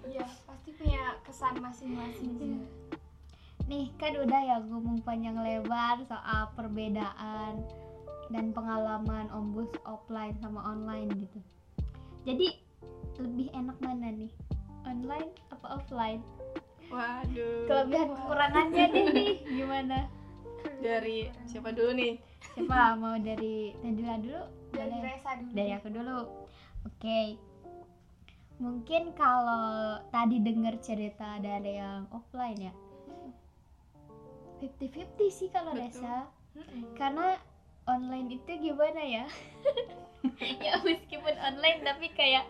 [0.05, 2.47] Iya, pasti punya kesan masing-masing sih.
[2.49, 2.62] Iya.
[3.65, 7.62] nih kan udah ya ngomong panjang lebar soal perbedaan
[8.27, 11.39] dan pengalaman ombus offline sama online gitu
[12.23, 12.57] jadi
[13.19, 14.32] lebih enak mana nih?
[14.88, 16.23] Online apa offline?
[16.89, 17.69] Waduh.
[17.69, 19.34] Kelebihan kekurangannya deh nih.
[19.45, 20.10] Gimana?
[20.82, 22.17] Dari siapa dulu nih?
[22.55, 22.97] Siapa?
[22.97, 24.41] Mau dari Nadila dulu?
[24.73, 24.97] Dari.
[25.03, 25.51] Resa dulu.
[25.53, 26.19] dari aku dulu.
[26.88, 27.38] Oke.
[28.60, 32.73] Mungkin kalau tadi dengar cerita dari yang offline ya?
[34.60, 35.71] 50-50 sih kalau.
[35.71, 36.27] Resa
[36.58, 36.97] Mm-mm.
[36.97, 37.39] karena
[37.88, 39.25] online itu gimana ya?
[40.60, 42.43] Ya meskipun online tapi kayak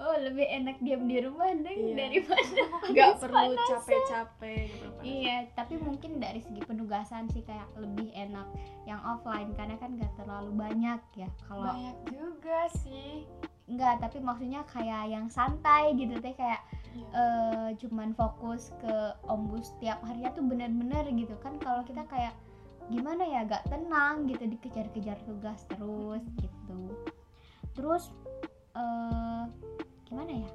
[0.00, 1.94] oh lebih enak diam di rumah deng Iya.
[1.94, 8.44] daripada nggak perlu capek-capek gitu Iya, tapi mungkin dari segi penugasan sih kayak lebih enak
[8.84, 11.28] yang offline karena kan gak terlalu banyak ya.
[11.42, 13.24] Kalau Banyak juga sih.
[13.64, 16.60] enggak, tapi maksudnya kayak yang santai gitu teh kayak
[16.90, 17.06] Iya.
[17.14, 22.34] eh, cuman fokus ke ombus tiap harinya tuh bener-bener gitu kan kalau kita kayak
[22.88, 26.80] gimana ya gak tenang gitu dikejar-kejar tugas terus gitu.
[27.72, 28.10] Terus
[28.72, 29.44] eh
[30.10, 30.50] gimana ya?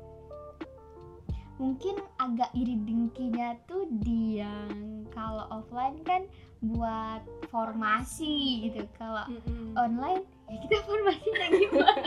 [1.56, 6.28] Mungkin agak iri dengkinya tuh di yang kalau offline kan
[6.60, 8.84] buat formasi gitu.
[9.00, 9.72] Kalau Mm-mm.
[9.74, 12.04] online ya kita formasinya gimana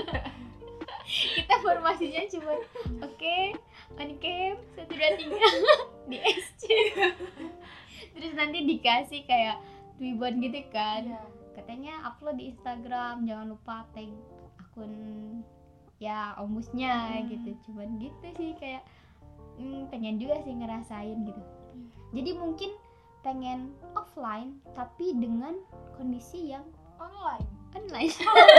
[1.09, 2.53] kita formasinya cuma
[3.01, 3.39] oke
[3.97, 5.49] on cam satu dua tiga
[6.13, 6.63] di SC
[8.13, 9.59] terus nanti dikasih kayak
[9.97, 11.21] ribbon gitu kan Iya.
[11.57, 14.13] katanya upload di Instagram jangan lupa tag
[14.61, 14.93] akun
[15.99, 17.27] ya ombusnya Hmm.
[17.27, 18.83] gitu cuman gitu sih kayak
[19.59, 21.43] hmm, pengen juga sih ngerasain gitu
[22.15, 22.71] jadi mungkin
[23.21, 25.59] pengen offline tapi dengan
[25.99, 26.65] kondisi yang
[26.99, 27.47] Online.
[27.75, 28.11] online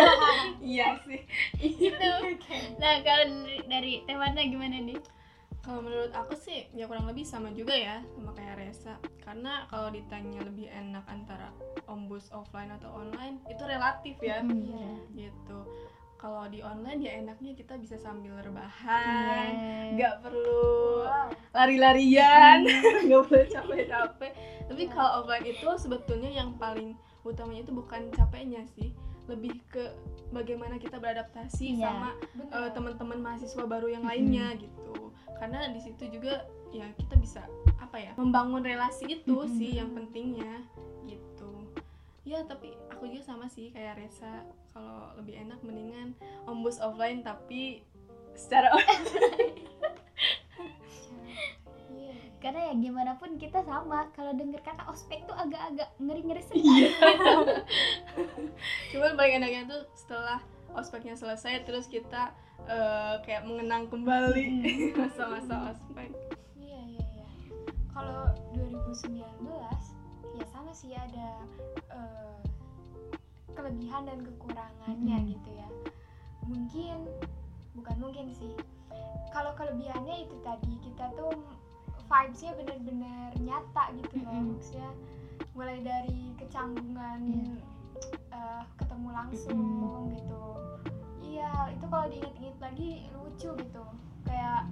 [0.63, 1.19] iya sih
[1.60, 2.10] gitu
[2.82, 3.25] nah kalau
[3.67, 4.99] dari, Tewanda gimana nih
[5.60, 8.95] Kalau menurut aku sih ya kurang lebih sama juga ya sama kayak Resa.
[9.21, 11.52] Karena kalau ditanya lebih enak antara
[11.86, 14.39] ombus offline atau online itu relatif ya.
[14.39, 14.89] Hmm, Iya.
[15.28, 15.60] Gitu.
[16.20, 19.96] Kalau di online ya enaknya kita bisa sambil rebahan, Iya.
[19.96, 20.68] nggak perlu
[21.02, 21.32] Wow.
[21.54, 22.68] lari-larian,
[23.08, 24.32] nggak perlu capek-capek.
[24.68, 24.92] Tapi Iya.
[24.92, 28.92] kalau offline itu sebetulnya yang paling utamanya itu bukan capeknya sih,
[29.26, 29.96] lebih ke
[30.30, 31.88] bagaimana kita beradaptasi Iya.
[31.88, 32.10] sama
[32.52, 37.42] eh, teman-teman mahasiswa baru yang lainnya gitu karena di situ juga ya kita bisa
[37.80, 39.56] apa ya membangun relasi itu Mm-mm.
[39.56, 40.62] sih yang pentingnya
[41.06, 41.64] gitu
[42.24, 44.46] ya tapi aku juga sama sih kayak Resa
[44.80, 46.15] kalau lebih enak mendingan
[46.48, 47.84] ombus offline tapi
[48.32, 48.72] secara
[51.89, 52.15] Iya.
[52.39, 56.48] karena ya gimana pun kita sama kalau denger kata ospek tuh agak-agak ngeri-ngeri Iya.
[56.48, 56.92] sedikit
[58.96, 60.39] cuman paling enaknya tuh setelah
[60.72, 62.32] ospeknya selesai terus kita
[62.63, 64.48] eh, kayak mengenang kembali
[65.00, 66.13] masa-masa ospek
[66.56, 67.28] Iya, iya, iya.
[67.92, 69.28] Kalau 2019
[70.39, 71.44] ya sama sih ada
[71.92, 72.39] eh,
[73.60, 75.32] kelebihan dan kekurangannya Mm-mm.
[75.36, 75.67] gitu ya.
[76.41, 76.98] mungkin
[77.76, 78.56] bukan mungkin sih
[79.30, 81.36] kalau kelebihannya itu tadi kita tuh
[82.08, 84.56] vibesnya bener-bener nyata gitu loh Mm-mm.
[84.56, 84.89] maksudnya
[85.54, 87.56] mulai dari kecanggungan Iya.
[88.32, 89.62] eh, ketemu langsung
[90.10, 90.43] gitu
[91.22, 93.84] iya itu kalau diinget-inget lagi lucu gitu
[94.24, 94.63] kayak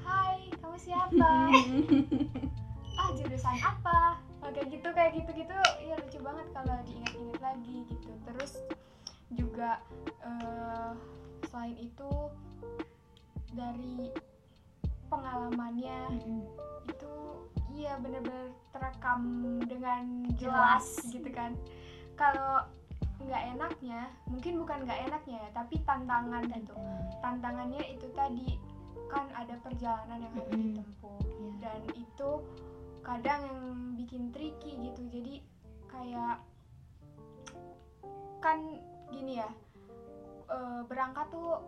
[0.00, 1.32] hai kamu siapa
[3.00, 8.10] ah jurusan apa kayak gitu kayak gitu gitu ya lucu banget kalau diingat-ingat lagi gitu.
[8.26, 8.52] Terus
[9.30, 9.78] juga
[10.24, 10.92] eh,
[11.48, 12.10] selain itu
[13.50, 14.10] dari
[15.10, 16.42] pengalamannya Mm-mm.
[16.86, 17.12] itu
[17.74, 19.22] iya bener-bener terekam
[19.66, 21.12] dengan jelas, Jelas.
[21.14, 21.52] gitu kan.
[22.14, 22.66] Kalau
[23.20, 26.72] nggak enaknya mungkin bukan nggak enaknya ya tapi tantangan gitu.
[27.20, 28.56] Tantangannya itu tadi
[29.10, 31.18] kan ada perjalanan yang harus ditempuh.
[31.40, 31.50] Iya.
[31.60, 32.30] dan itu
[33.00, 33.60] kadang yang
[33.96, 35.34] bikin tricky gitu jadi
[35.88, 36.36] kayak
[38.40, 38.58] kan
[39.10, 39.50] gini ya
[40.48, 41.60] eh, berangkat tuh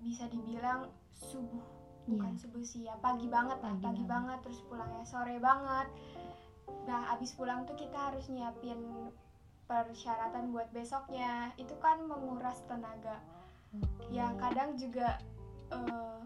[0.00, 1.64] bisa dibilang subuh
[2.06, 2.40] bukan Iya.
[2.40, 4.38] subuh sih ya pagi banget lah Pagi pagi banget banget.
[4.46, 5.88] terus pulangnya sore banget
[6.86, 9.10] nah abis pulang tuh kita harus nyiapin
[9.66, 13.18] persyaratan buat besoknya itu kan menguras tenaga
[13.74, 14.14] Oke.
[14.14, 15.18] ya kadang juga
[15.74, 16.20] eh,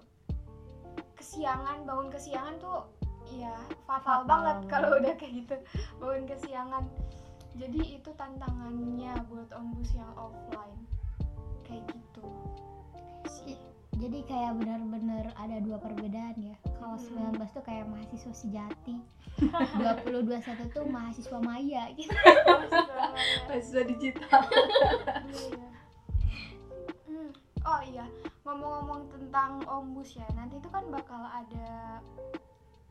[1.17, 2.85] kesiangan bangun kesiangan tuh
[3.33, 3.55] ya
[3.87, 5.55] fatal, Fatal banget kalau udah kayak gitu
[5.99, 6.85] bangun kesiangan
[7.55, 10.83] jadi itu tantangannya buat ombus yang offline
[11.63, 12.27] kayak gitu
[13.27, 13.59] sih
[14.01, 16.57] Jadi kayak benar-benar ada dua perbedaan ya.
[16.81, 17.37] Kalau Mm.
[17.37, 18.97] 19 tuh kayak mahasiswa sejati.
[19.77, 22.09] 20 21 tuh mahasiswa maya gitu.
[23.45, 24.41] Mahasiswa digital.
[25.37, 25.69] Iya.
[27.05, 28.09] Hmm, Oh iya,
[28.49, 32.01] ngomong-ngomong tentang ombus ya, nanti itu kan bakal ada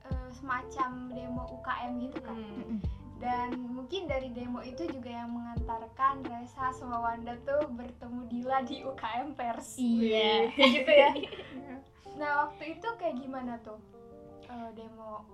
[0.09, 2.37] eh, semacam demo UKM gitu kan.
[2.37, 2.77] Hmm.
[3.19, 8.81] Dan mungkin dari demo itu juga yang mengantarkan Resa sama Wanda tuh bertemu Dila di
[8.87, 9.75] UKM Pers.
[9.75, 10.49] Iya.
[10.55, 11.11] Kayak gitu ya.
[12.15, 13.79] Nah, waktu itu kayak gimana tuh
[14.47, 15.27] eh, demo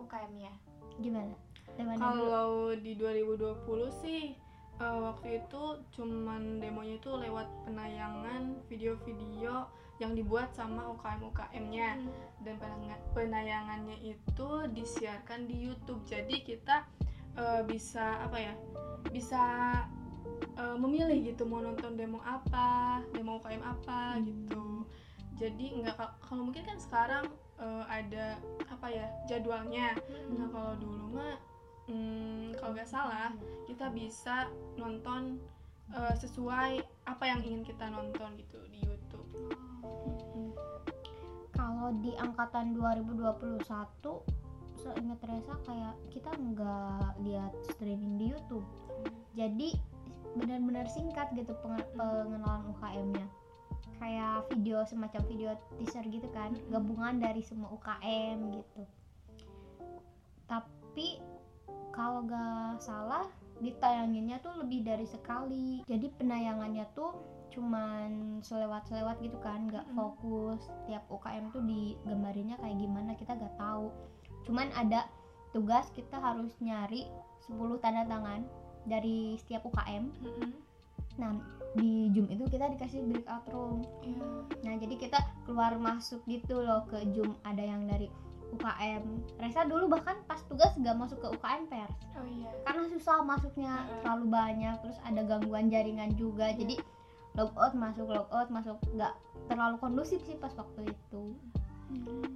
[0.00, 0.52] UKM-nya?
[1.00, 1.36] Gimana?
[1.76, 4.32] Kalau di 2020 sih
[4.80, 5.62] eh, waktu itu
[5.92, 12.04] cuman demonya itu lewat penayangan video-video yang dibuat sama UKM-UKM-nya
[12.44, 16.04] dan penang- penayangannya itu disiarkan di YouTube.
[16.04, 16.84] Jadi kita
[17.36, 18.54] eh, bisa apa ya?
[19.08, 19.42] Bisa
[20.56, 24.24] eh, memilih gitu mau nonton demo apa, demo UKM apa Hmm.
[24.24, 24.66] gitu.
[25.36, 27.24] Jadi nggak kal- kalau mungkin kan sekarang
[27.56, 28.36] eh, ada
[28.68, 29.96] apa ya jadwalnya.
[30.32, 31.36] Nah kalau dulu mah
[31.88, 33.32] hmm, kalau nggak salah
[33.64, 35.40] kita bisa nonton
[35.88, 39.28] eh, sesuai apa yang ingin kita nonton gitu di YouTube.
[41.56, 43.64] Kalau di angkatan 2021
[44.76, 48.66] seingat Resa kayak kita nggak lihat streaming di YouTube.
[49.34, 49.74] Jadi
[50.36, 53.26] benar-benar singkat gitu penge- pengenalan UKM-nya.
[53.96, 58.82] Kayak video semacam video teaser gitu kan, gabungan dari semua UKM gitu.
[60.44, 61.18] Tapi
[61.96, 63.24] kalau nggak salah
[63.56, 65.80] ditayanginnya tuh lebih dari sekali.
[65.88, 69.96] Jadi penayangannya tuh cuman selewat-selewat gitu kan nggak Mm-mm.
[69.96, 70.60] fokus.
[70.84, 73.88] Tiap UKM tuh digambarinnya kayak gimana kita nggak tahu.
[74.44, 75.08] Cuman ada
[75.56, 77.08] tugas kita harus nyari
[77.48, 78.44] 10 tanda tangan
[78.84, 80.52] dari setiap UKM Mm-mm.
[81.16, 81.32] nah
[81.72, 83.80] di Zoom itu kita dikasih breakout room.
[84.04, 84.28] Iya.
[84.64, 87.40] nah jadi kita keluar masuk gitu loh ke Zoom.
[87.40, 88.12] Ada yang dari
[88.52, 89.04] UKM
[89.42, 91.96] Resa dulu bahkan pas tugas nggak masuk ke UKM pers.
[92.20, 92.52] Oh iya.
[92.68, 93.72] karena susah masuknya
[94.04, 96.52] terlalu banyak terus ada gangguan jaringan juga.
[96.52, 96.76] Jadi
[97.36, 99.12] logout masuk logout masuk nggak
[99.46, 101.24] terlalu kondusif sih pas waktu itu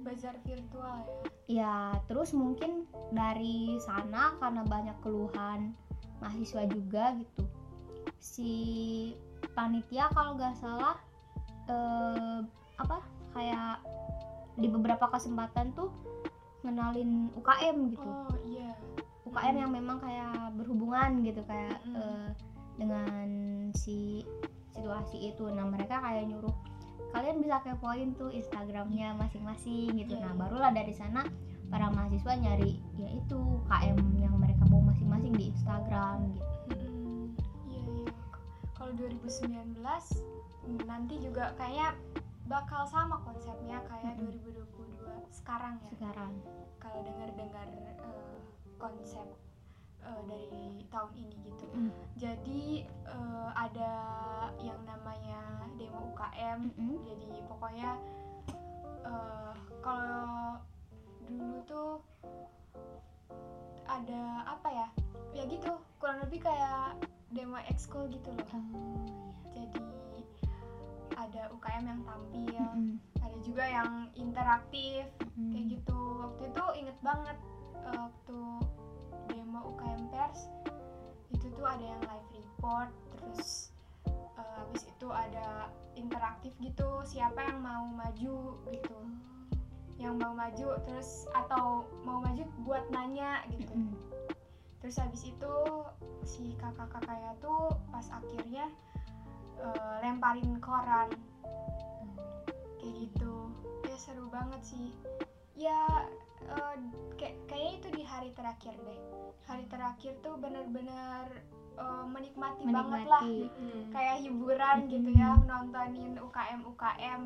[0.07, 1.17] Bazar virtual ya.
[1.51, 1.75] ya
[2.07, 5.75] terus mungkin dari sana karena banyak keluhan
[6.23, 7.43] mahasiswa juga gitu
[8.21, 8.53] si
[9.51, 10.95] panitia kalau nggak salah
[11.67, 12.39] eh,
[12.79, 13.03] apa
[13.35, 13.83] kayak
[14.55, 15.91] di beberapa kesempatan tuh
[16.61, 18.77] ngenalin UKM gitu Oh iya.
[19.25, 21.97] UKM yang memang kayak berhubungan gitu kayak Mm-mm.
[21.97, 22.29] eh,
[22.77, 23.27] dengan
[23.73, 24.21] si
[24.71, 26.55] situasi itu nah mereka kayak nyuruh
[27.11, 30.39] kalian bisa kepoin tuh Instagramnya masing-masing gitu nah iya.
[30.39, 31.27] barulah dari sana
[31.71, 37.31] para mahasiswa nyari ya itu UKM yang mereka mau masing-masing di Instagram gitu Mm-mm.
[37.71, 38.11] Iya iya.
[38.75, 41.95] Kalau 2019 mm, nanti juga kayaknya
[42.51, 44.35] bakal sama konsepnya kayak Mm-mm.
[44.35, 45.87] 2022 sekarang ya.
[45.95, 46.31] sekarang
[46.83, 48.39] Kalau dengar-dengar eh,
[48.75, 49.27] konsep
[50.03, 51.65] eh, dari tahun ini gitu.
[51.71, 51.91] Mm.
[52.19, 53.91] Jadi eh, ada
[56.31, 56.59] UKM.
[56.79, 56.95] Mm-mm.
[57.03, 57.89] Jadi pokoknya
[59.03, 60.55] eh, kalau
[61.27, 61.91] dulu tuh
[63.83, 64.87] ada apa ya?
[65.35, 66.95] Ya gitu, kurang lebih kayak
[67.35, 68.47] demo ekskul gitu loh.
[68.55, 68.63] Oh,
[69.51, 69.67] iya.
[69.67, 70.23] Jadi
[71.19, 72.95] ada UKM yang tampil Mm-mm.
[73.19, 75.05] ada juga yang interaktif
[75.39, 75.55] Mm.
[75.55, 77.37] kayak gitu waktu itu inget banget
[77.87, 78.39] eh, waktu
[79.31, 80.51] demo UKM pers
[81.31, 83.70] itu tuh ada yang live report terus
[84.61, 88.99] habis itu ada interaktif gitu siapa yang mau maju gitu.
[89.97, 93.73] Yang mau maju terus atau mau maju buat nanya gitu.
[93.73, 93.97] Mm-mm.
[94.81, 95.55] terus habis itu
[96.25, 98.65] si kakak-kakaknya tuh pas akhirnya
[99.61, 101.09] eh, lemparin koran.
[102.81, 103.53] Kayak gitu.
[103.85, 104.89] Ya seru banget sih
[105.61, 106.09] ya
[106.43, 106.75] eh,
[107.15, 109.01] kayak kayaknya itu di hari terakhir deh
[109.43, 111.25] hari terakhir tuh bener-bener
[111.73, 113.91] eh, menikmati, banget lah Menikmati.
[113.91, 115.21] kayak hiburan gitu Mm-mm.
[115.21, 117.21] ya nontonin UKM UKM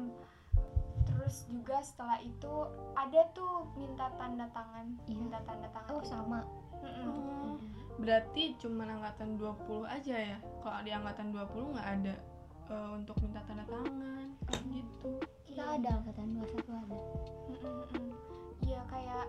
[1.05, 2.53] terus juga setelah itu
[2.93, 5.15] ada tuh minta tanda tangan Iya.
[5.17, 6.11] minta tanda tangan Oh gitu.
[6.11, 6.39] sama.
[6.85, 7.55] Oh,
[7.97, 12.15] berarti cuma angkatan 20 aja ya kalau di angkatan 20 nggak ada
[12.67, 15.13] eh, untuk minta tanda tangan kayak gitu
[15.55, 15.79] Kita Iya.
[15.79, 16.99] ada angkatan 21 ada.
[18.59, 19.25] Iya kayak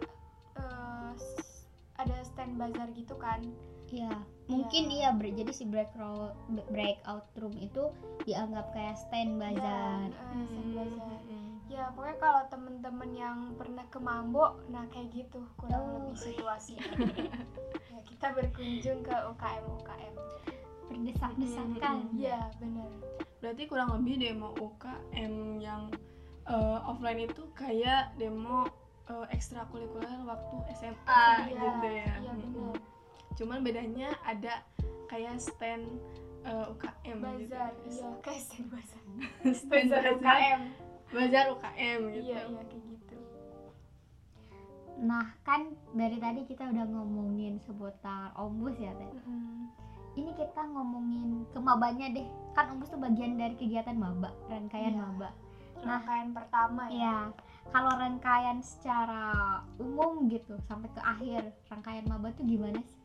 [0.56, 1.62] eh, s-
[1.94, 3.38] ada stand bazar gitu kan.
[3.86, 4.10] Iya,
[4.46, 6.34] mungkin iya jadi si breakout
[6.66, 7.86] breakout room itu
[8.24, 10.10] dianggap kayak stand bazar.
[10.10, 11.18] Ya, eh, stand Hmm, bazar.
[11.22, 11.50] hmm.
[11.66, 15.90] Ya pokoknya kalau temen-temen yang pernah ke Mambo, nah kayak gitu kurang Oh.
[16.00, 16.82] lebih situasinya.
[17.94, 20.14] ya, kita berkunjung ke UKM UKM.
[20.88, 21.96] Berdesak-desakan.
[22.12, 22.90] Iya bener.
[23.36, 25.86] berarti kurang lebih demo UKM yang
[26.46, 28.66] eh, offline itu kayak demo
[29.06, 32.76] eh, ekstrakurikuler waktu SMA Ah, Iya, gitu ya Iya bener.
[33.32, 34.64] cuman bedanya ada
[35.06, 35.86] kayak stand
[36.42, 37.86] eh, UKM gitu Bazar, ya.
[37.86, 39.02] iya kayak stand bazar.
[39.52, 40.60] stand Bazar bazar UKM.
[41.08, 43.16] bazar UKM gitu Iya iya kayak gitu.
[44.98, 45.60] Nah, kan
[45.92, 49.12] dari tadi kita udah ngomongin seputar ombus ya, Teh.
[49.12, 49.68] Mm-mm.
[50.16, 52.24] Ini kita ngomongin ke mabanya deh.
[52.50, 55.04] Kan ombus tuh bagian dari kegiatan maba, rangkaian Iya.
[55.04, 55.28] maba.
[55.82, 56.00] Nah.
[56.00, 56.94] Rangkaian pertama ya.
[56.94, 57.16] Iya.
[57.66, 59.24] Kalau rangkaian secara
[59.82, 63.02] umum gitu sampai ke akhir rangkaian maba tuh gimana sih?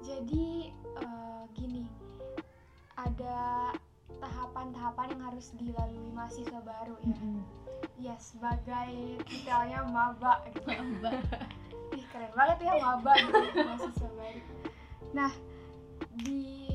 [0.00, 1.84] Jadi eh, gini,
[2.96, 3.70] ada
[4.20, 7.08] tahapan-tahapan yang harus dilalui mahasiswa baru ya.
[7.12, 7.38] Mm-mm.
[8.00, 10.64] Ya sebagai titelnya maba gitu.
[10.80, 11.10] Maba.
[11.90, 14.40] Ih keren banget ya maba gitu mahasiswa baru.
[15.12, 15.32] Nah
[16.24, 16.69] di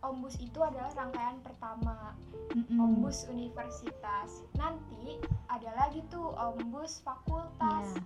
[0.00, 2.16] Ombus itu adalah rangkaian pertama
[2.50, 2.80] Mm-mm.
[2.80, 4.42] Ombus universitas.
[4.56, 7.84] Nanti ada lagi tuh Ombus fakultas.
[7.86, 8.02] Iya.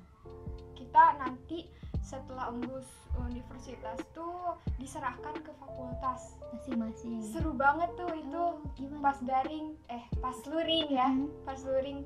[0.75, 1.71] Kita nanti
[2.03, 2.85] setelah Ombus
[3.17, 6.35] universitas tuh diserahkan ke fakultas.
[6.53, 7.23] Masing-masing.
[7.25, 9.01] Seru banget tuh itu Oh, gimana?
[9.01, 11.31] pas daring eh pas luring ya, Mm.
[11.47, 12.03] pas luring.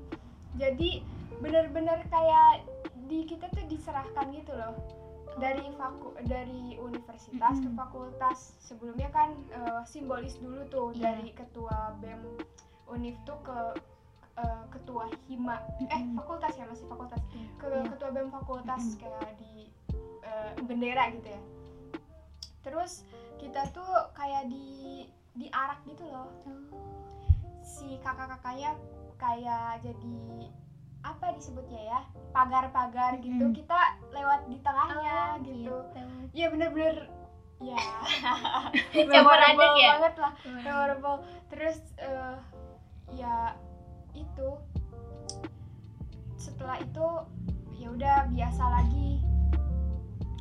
[0.55, 1.01] Jadi
[1.39, 2.63] bener-bener kayak
[3.05, 4.75] di kita tuh diserahkan gitu loh
[5.39, 7.79] dari faku dari universitas ke Mm-mm.
[7.79, 11.15] fakultas sebelumnya kan eh, simbolis dulu tuh Iya.
[11.15, 12.19] dari ketua bem
[12.85, 13.59] univ tuh ke
[14.35, 16.15] eh, ketua hima eh Mm-mm.
[16.15, 17.21] fakultas ya masih fakultas
[17.57, 17.87] ke Iya.
[17.89, 18.99] ketua bem fakultas Mm-mm.
[18.99, 19.53] kayak di
[20.21, 21.41] eh, bendera gitu ya
[22.59, 23.07] terus
[23.39, 26.59] kita tuh kayak di diarak gitu loh Oh,
[27.63, 28.75] si kakak-kakaknya
[29.15, 30.19] kayak jadi
[30.99, 33.55] apa disebutnya ya pagar-pagar gitu Mm.
[33.55, 36.01] kita lewat di tengahnya oh, gitu gitu.
[36.33, 37.07] ya bener-bener
[37.59, 37.79] ya
[39.11, 39.89] Campur aduk ya?
[39.95, 42.35] banget lah memorable terus eh,
[43.11, 43.55] ya
[44.13, 44.49] itu
[46.35, 47.07] setelah itu
[47.73, 49.19] ya udah biasa lagi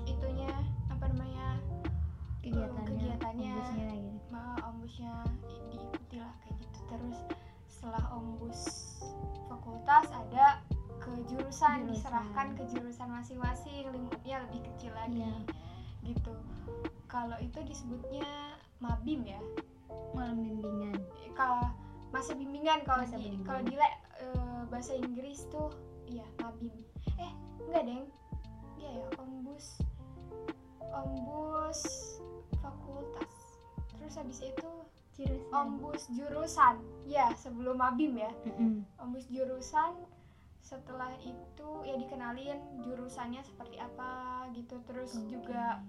[0.05, 0.51] itunya
[0.88, 1.59] apa namanya
[2.40, 2.87] Kegiatannya.
[2.87, 3.53] kegiatannya.
[3.53, 4.18] ombusnya gitu.
[4.29, 5.12] ma ombusnya
[5.44, 7.18] di- diikuti lah kayak gitu terus
[7.88, 8.61] setelah ombus
[9.48, 10.61] fakultas ada
[11.01, 11.88] ke jurusan, Jurusan.
[11.88, 15.33] diserahkan ke jurusan masing-masing lingkupnya lebih kecil lagi Iya.
[16.05, 16.37] gitu
[17.09, 18.29] kalau itu disebutnya
[18.77, 19.40] mabim ya
[20.12, 21.01] Malam bimbingan.
[21.33, 21.64] kalau
[22.12, 23.46] masa bimbingan kalau Masa di bimbingan.
[23.48, 25.72] kalau di le- eh, bahasa Inggris tuh
[26.05, 26.77] iya mabim
[27.16, 27.33] eh
[27.64, 28.05] enggak deng
[28.77, 29.81] iya ya ombus
[30.92, 31.81] ombus
[32.61, 33.32] fakultas
[33.97, 34.70] terus habis itu
[35.19, 35.51] Jurusan.
[35.51, 36.75] ombus jurusan.
[37.11, 38.31] Ya sebelum mabim ya.
[39.03, 39.99] Ombus jurusan.
[40.62, 44.79] Setelah itu ya dikenalin jurusannya seperti apa gitu.
[44.87, 45.35] Terus Oke.
[45.35, 45.83] juga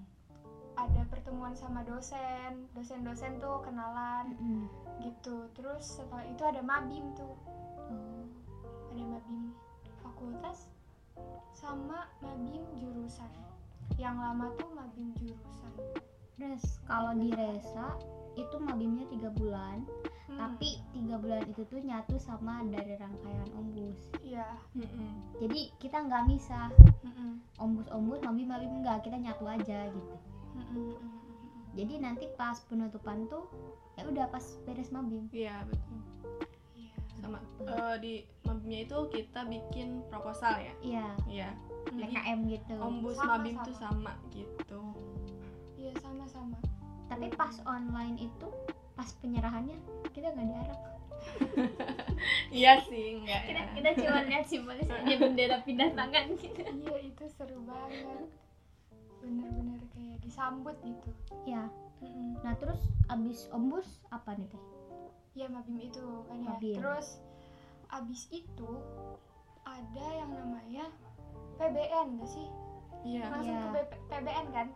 [0.74, 2.66] ada pertemuan sama dosen.
[2.74, 4.66] Dosen-dosen tuh kenalan Mm-mm.
[5.06, 5.46] gitu.
[5.54, 7.36] Terus setelah itu ada mabim tuh.
[7.90, 8.26] Oh.
[8.90, 9.54] ada mabim
[10.02, 10.66] fakultas
[11.54, 13.30] sama mabim jurusan.
[14.00, 15.74] Yang lama tuh mabim jurusan.
[16.40, 18.00] Terus kalau di Resa
[18.36, 19.82] itu mabimnya tiga bulan,
[20.26, 23.98] Hmm, tapi tiga bulan itu tuh nyatu sama dari rangkaian ombus.
[24.20, 25.10] iya Mm-mm.
[25.38, 26.70] Jadi kita nggak misah
[27.02, 27.42] Mm-mm.
[27.58, 30.16] ombus-ombus, mabim-mabim nggak, kita nyatu aja gitu.
[30.54, 30.94] Mm-mm.
[31.74, 33.50] Jadi nanti pas penutupan tuh
[33.94, 35.98] ya udah pas beres mabim iya betul
[36.72, 36.94] Iya.
[37.20, 41.50] sama eh, di mabimnya itu kita bikin proposal ya iya iya
[41.86, 43.66] PKM gitu ombus Sama, mabim sama.
[43.66, 44.82] tuh sama gitu
[45.76, 46.56] Iya sama-sama.
[47.10, 48.48] Tapi pas online itu
[48.94, 49.76] pas penyerahannya
[50.12, 50.80] kita nggak diarak
[52.52, 57.24] iya sih enggak kita, ya kita cuma lihat simbolisnya bendera pindah tangan gitu Iya itu
[57.28, 58.30] seru banget.
[59.20, 61.12] Bener-bener kayak disambut gitu.
[61.44, 61.68] ya
[62.40, 62.80] nah terus
[63.10, 64.64] abis ombus apa nih teh
[65.36, 66.48] Iya mabim itu kan ya.
[66.50, 66.76] Mabim.
[66.78, 67.08] Terus
[67.90, 68.72] abis itu
[69.62, 70.88] ada yang namanya
[71.56, 72.48] PBN gak sih?
[73.04, 73.62] iya Langsung Iya.
[73.62, 74.68] ke BP- PBN kan?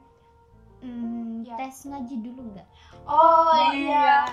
[0.83, 1.55] Hmm, Ya.
[1.55, 2.67] tes ngaji dulu nggak
[3.03, 4.27] Oh iya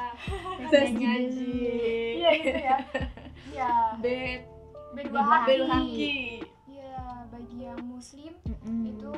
[0.64, 1.54] tes ngaji ngaji
[2.16, 2.76] Iya gitu ya.
[3.48, 3.72] Iya.
[3.98, 4.04] B
[4.90, 6.18] B2 B2 haki.
[6.66, 6.98] Iya
[7.28, 8.90] bagi yang muslim Mm-mm.
[8.90, 9.14] itu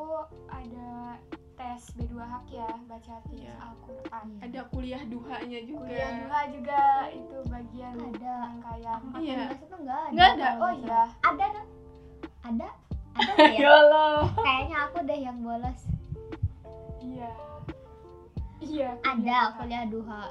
[0.46, 1.16] ada
[1.54, 3.54] tes B2 hak ya baca hadis Iya.
[3.58, 4.24] Al-Qur'an.
[4.30, 4.40] Iya.
[4.42, 6.80] ada kuliah duhanya juga Kuliah duha juga
[7.10, 8.32] itu bagian Ada.
[8.42, 8.98] rangkaian.
[9.02, 9.42] Angkatan Iya.
[9.54, 10.48] itu nggak ada Nggak ada.
[10.58, 11.02] Oh iya.
[11.22, 11.68] ada dong
[12.42, 12.68] ada
[13.12, 15.80] ada ya ya Allah kayaknya aku deh yang bolos
[17.02, 17.30] Iya.
[18.62, 18.90] Iya.
[19.02, 19.18] ada
[19.52, 20.22] kuliah kuliah duha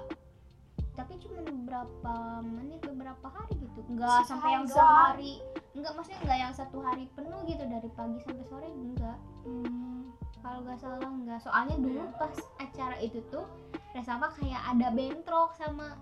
[0.91, 4.75] tapi cuma beberapa menit beberapa hari gitu nggak sampai yang doang.
[4.75, 5.33] sehari
[5.73, 10.11] nggak maksudnya nggak yang satu hari penuh gitu dari pagi sampai sore enggak Hmm.
[10.39, 12.15] kalau nggak salah nggak soalnya dulu Iya.
[12.15, 13.45] pas acara itu tuh
[13.91, 15.99] Resama kayak ada bentrok sama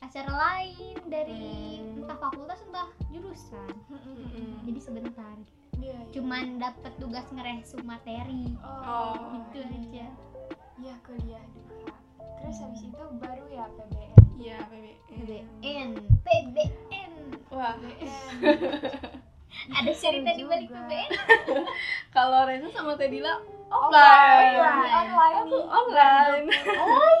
[0.00, 2.00] acara lain dari Hmm.
[2.00, 4.64] entah fakultas entah jurusan Mm-mm.
[4.64, 5.36] jadi sebentar
[5.76, 6.10] Iya, iya.
[6.10, 10.06] cuman dapat tugas ngeresum materi oh, gitu aja
[10.74, 11.94] Iya kuliah duha.
[12.36, 14.12] Terus habis itu baru ya PBN.
[14.34, 17.12] iya PBN PBN PBN
[17.48, 18.34] wah PBN.
[19.70, 20.68] ada cerita di balik.
[20.68, 21.10] PBN
[22.14, 24.58] kalau Reza sama Tedila Offline.
[24.58, 25.34] offline Online.
[25.40, 26.44] aku online
[26.74, 27.18] oh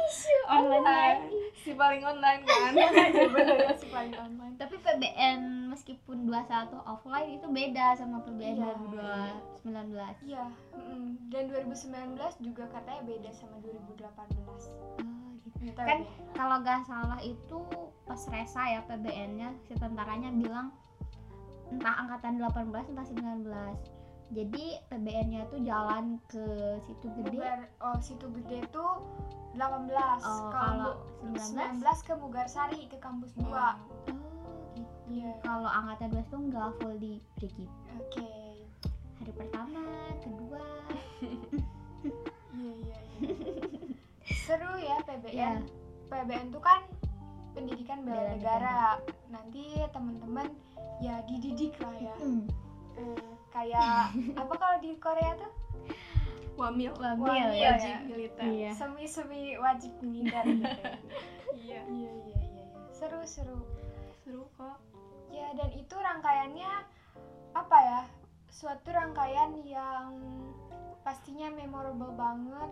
[0.54, 1.40] online lagi.
[1.56, 4.54] si paling online kan Iya ya sih paling online.
[4.54, 5.40] tapi PBN
[5.74, 8.72] meskipun 21 offline itu beda sama PBN Iya.
[9.66, 10.44] 2019 Iya.
[10.78, 11.08] mm.
[11.34, 14.70] Dan 2019 juga katanya beda sama 2018.
[15.02, 15.74] oh, gitu.
[15.74, 16.08] Kan deh.
[16.38, 17.58] kalau nggak salah itu
[18.06, 20.70] pas resa ya PBN-nya si tentaranya bilang
[21.72, 23.50] entah angkatan 18 entah 19
[24.32, 26.44] jadi PBN-nya tuh jalan ke
[26.88, 29.04] situ gede Mugar, oh situ gede tuh
[29.54, 29.94] 18.
[30.24, 31.78] Oh, kalau 19?
[31.78, 33.46] 19 ke Mugarsari ke kampus 2.
[33.46, 33.74] Oh.
[35.04, 35.30] Iya.
[35.40, 38.30] kalau angkatan 12 tuh nggak full di Brigit Oke.
[39.16, 39.82] hari pertama
[40.18, 40.64] kedua
[42.52, 43.28] Iya iya iya.
[44.24, 45.32] Seru ya PBN.
[45.32, 45.50] ya
[46.06, 46.80] PBN tuh kan
[47.50, 48.98] pendidikan bela negara.
[49.26, 50.48] Nanti teman-teman
[50.98, 52.14] ya dididik lah ya.
[52.16, 52.46] Hmm,
[52.94, 53.18] Eh,
[53.50, 55.50] kayak apa kalau di Korea tuh
[56.54, 60.62] wamil wamil Wamil ya wajib militer iya semi-semi wajib militer gitu.
[60.62, 60.92] ya.
[61.58, 62.36] iya Iya iya iya.
[62.38, 62.64] iya.
[62.90, 63.58] Seru seru.
[64.24, 64.80] Seru kok
[65.28, 66.72] Ya dan itu rangkaiannya
[67.52, 68.00] apa ya?
[68.48, 70.14] Suatu rangkaian yang
[71.02, 72.70] pastinya memorable banget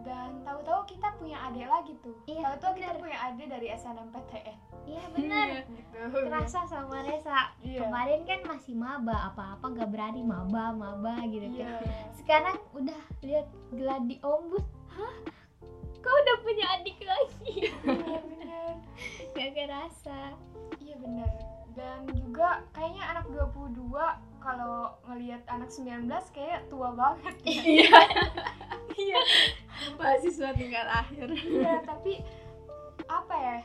[0.00, 2.16] dan tahu-tahu kita punya adik lagi tuh.
[2.24, 3.02] Iya, tahu-tahu kita bener.
[3.02, 4.56] punya adik dari SNMPTN
[4.88, 6.16] iya benar gitu.
[6.24, 7.84] terasa sama Resa Iya.
[7.84, 11.76] kemarin kan masih maba apa-apa gak berani maba maba gitu Iya.
[11.76, 11.84] kan
[12.16, 15.16] sekarang udah lihat geladi ombus hah
[16.00, 18.72] kau udah punya adik lagi Iya bener.
[19.36, 20.47] gak kerasa Iya
[20.98, 21.30] bener.
[21.72, 23.86] Dan juga kayaknya anak 22
[24.38, 27.50] kalau ngelihat anak 19 kayak tua banget ya.
[27.78, 28.00] iya
[28.98, 29.20] iya
[29.94, 32.18] mahasiswa tingkat akhir Iya, tapi
[33.06, 33.58] apa ya?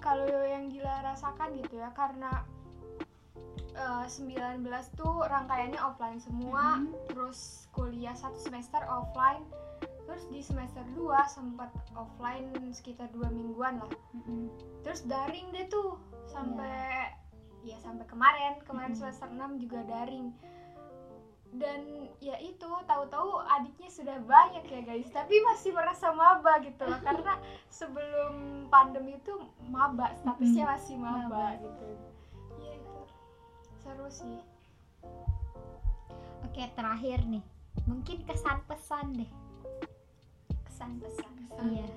[0.00, 2.42] Kalau yang Gila rasakan gitu ya karena
[3.70, 6.90] eh, 19 tuh rangkaiannya offline semua, Mhm.
[7.06, 9.46] terus kuliah satu semester offline,
[10.10, 13.86] terus di semester 2 sempat offline sekitar dua mingguan lah.
[14.10, 14.50] Mm-mm.
[14.82, 15.94] Terus daring deh tuh
[16.26, 17.14] sampai
[17.62, 18.98] ya sampai kemarin, kemarin Mhm.
[18.98, 20.34] semester 6 juga daring.
[21.52, 21.82] Dan
[22.18, 27.38] ya itu tahu-tahu adiknya sudah banyak ya guys, tapi masih merasa maba gitu loh karena
[27.70, 28.34] sebelum
[28.66, 29.34] pandemi itu
[29.64, 30.72] maba, statusnya Mhm.
[30.74, 31.46] masih maba, Maba.
[31.56, 31.86] gitu.
[32.56, 32.98] Iya itu.
[33.78, 34.38] Seru sih.
[36.42, 37.44] oke terakhir nih
[37.86, 39.30] mungkin kesan pesan deh
[40.80, 40.96] kesan
[41.36, 41.84] pesan iya.
[41.84, 41.88] Ya,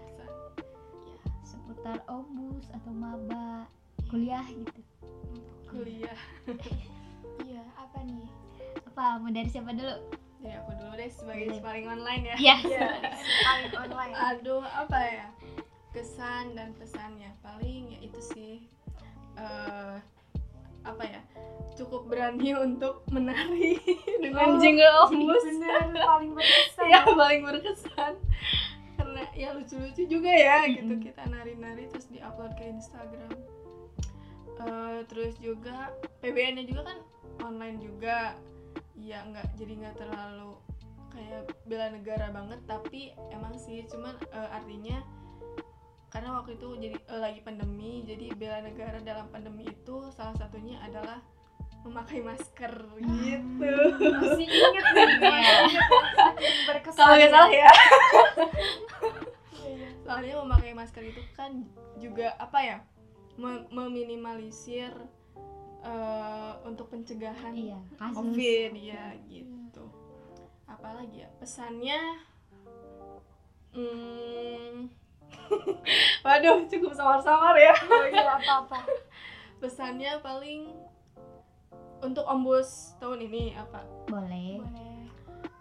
[1.39, 3.63] seputar ombus atau maba
[4.11, 4.81] kuliah gitu.
[5.71, 6.19] Kuliah.
[7.43, 8.29] Iya, apa nih?
[8.93, 9.89] apa mau dari siapa dulu?
[10.37, 11.63] Ya aku dulu deh sebagai Boleh.
[11.65, 12.35] paling online ya.
[12.37, 12.89] Ya Iya,
[13.41, 14.13] paling online.
[14.13, 15.27] aduh apa ya?
[15.89, 17.33] Kesan dan pesannya.
[17.41, 18.53] Paling ya itu sih
[19.33, 19.97] eh
[20.83, 21.21] apa ya
[21.73, 23.81] cukup berani untuk menari
[24.23, 26.85] dengan Oh, jingle Bener, paling berkesan.
[26.85, 28.13] ya paling berkesan
[28.93, 31.03] karena ya lucu-lucu juga ya gitu Mm-mm.
[31.03, 33.31] kita nari-nari terus diupload ke Instagram
[34.53, 35.91] Eh, terus juga
[36.23, 36.97] PBN-nya juga kan
[37.43, 38.37] online juga
[38.95, 40.55] ya nggak jadi nggak terlalu
[41.11, 45.03] kayak bela negara banget tapi emang sih cuman eh, artinya
[46.13, 50.77] karena waktu itu jadi eh, lagi pandemi jadi bela negara dalam pandemi itu salah satunya
[50.85, 51.17] adalah
[51.83, 53.75] memakai masker gitu.
[53.99, 55.05] Masih inget nih
[56.95, 57.71] kalau nggak salah ya.
[60.05, 61.65] Soalnya memakai masker itu kan
[61.99, 62.77] juga apa ya
[63.35, 64.93] mem- meminimalisir
[65.83, 68.15] eh, untuk pencegahan iya kasus.
[68.15, 69.83] Covid ya gitu.
[70.69, 71.99] Apalagi ya pesannya
[73.75, 75.02] hmm,
[76.25, 77.73] waduh cukup samar-samar ya.
[77.87, 78.79] Oh iya apa-apa.
[79.61, 80.71] Pesannya paling
[82.03, 83.83] untuk ombus tahun ini apa?
[84.11, 84.59] Boleh.
[84.59, 84.99] Boleh.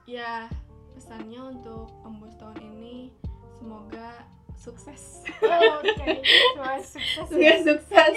[0.05, 0.51] Ya
[0.93, 3.15] pesannya untuk ombus tahun ini
[3.57, 4.27] semoga
[4.59, 5.27] sukses.
[5.43, 6.07] Oh, oke.
[6.55, 8.17] Semoga sukses Semoga ya sukses.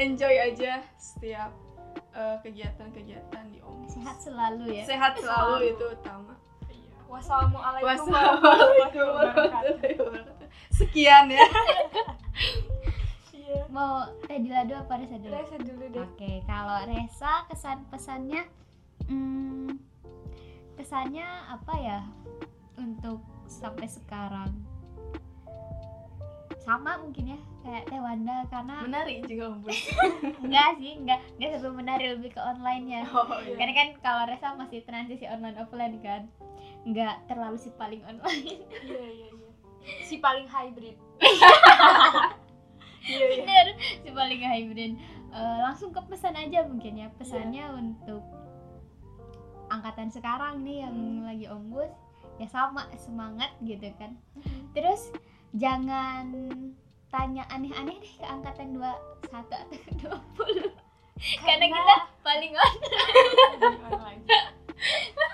[0.00, 1.50] Enjoy aja setiap
[2.16, 4.84] eh, kegiatan-kegiatan di ombus sehat selalu ya.
[4.88, 6.32] Sehat selalu itu utama.
[6.32, 6.53] Iya.
[7.14, 10.34] Wassalamualaikum warahmatullahi wabarakatuh.
[10.74, 11.46] Sekian ya.
[13.30, 13.70] Iya.
[13.70, 15.30] Mau teh dilado apa resa dulu?
[15.30, 16.02] Resa dulu deh.
[16.02, 18.42] Oke, kalau Resa kesan pesannya,
[19.06, 19.78] hmm,
[20.74, 22.00] kesannya apa ya?
[22.74, 24.73] Untuk sampai sekarang?
[26.64, 29.44] Sama mungkin ya kayak Teh Wanda karena menarik juga
[30.44, 33.04] enggak sih, enggak enggak sebelum menari lebih ke online-nya.
[33.12, 33.56] oh iya.
[33.56, 36.28] Karena kan kalau Resa masih transisi online offline kan,
[36.88, 38.64] enggak terlalu si paling online.
[38.88, 39.50] iya iya iya.
[40.08, 40.96] Si paling hybrid.
[43.04, 43.44] Iya iya.
[43.44, 43.66] Bener,
[44.00, 44.96] si paling hybrid.
[45.28, 48.24] Eh, langsung ke pesan aja mungkin ya pesannya untuk
[49.68, 51.92] angkatan sekarang nih yang lagi ombus
[52.40, 54.16] ya sama semangat gitu kan.
[54.72, 55.12] Terus
[55.54, 56.26] jangan
[57.08, 58.90] tanya aneh-aneh deh ke angkatan 21
[59.32, 59.60] atau
[60.34, 60.74] 20
[61.40, 62.74] karena kita paling on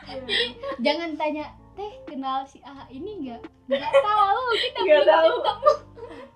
[0.04, 0.50] Iya, iya.
[0.78, 5.32] jangan tanya teh kenal si A ini enggak nggak tahu kita Nggak tahu.
[5.32, 5.72] ketemu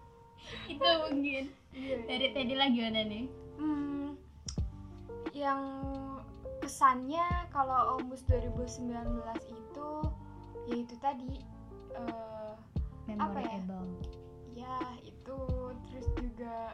[0.72, 1.96] itu mungkin Iya, iya.
[2.06, 3.24] dari tadi lagi mana nih
[3.54, 4.16] Hmm,
[5.30, 5.62] yang
[6.58, 8.88] kesannya kalau Ombus 2019
[9.52, 9.88] itu
[10.64, 11.44] yaitu tadi
[11.92, 12.53] eh,
[13.20, 13.60] Apa ya?
[13.60, 13.86] memorable
[14.54, 15.38] ya itu.
[15.90, 16.72] Terus juga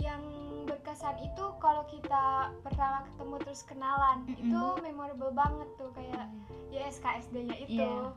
[0.00, 0.22] yang
[0.66, 4.40] berkesan itu kalau kita pertama ketemu terus kenalan Mm-mm.
[4.40, 6.26] itu memorable banget tuh kayak
[6.72, 7.76] ya SKSD-nya itu.
[7.78, 8.10] Iya.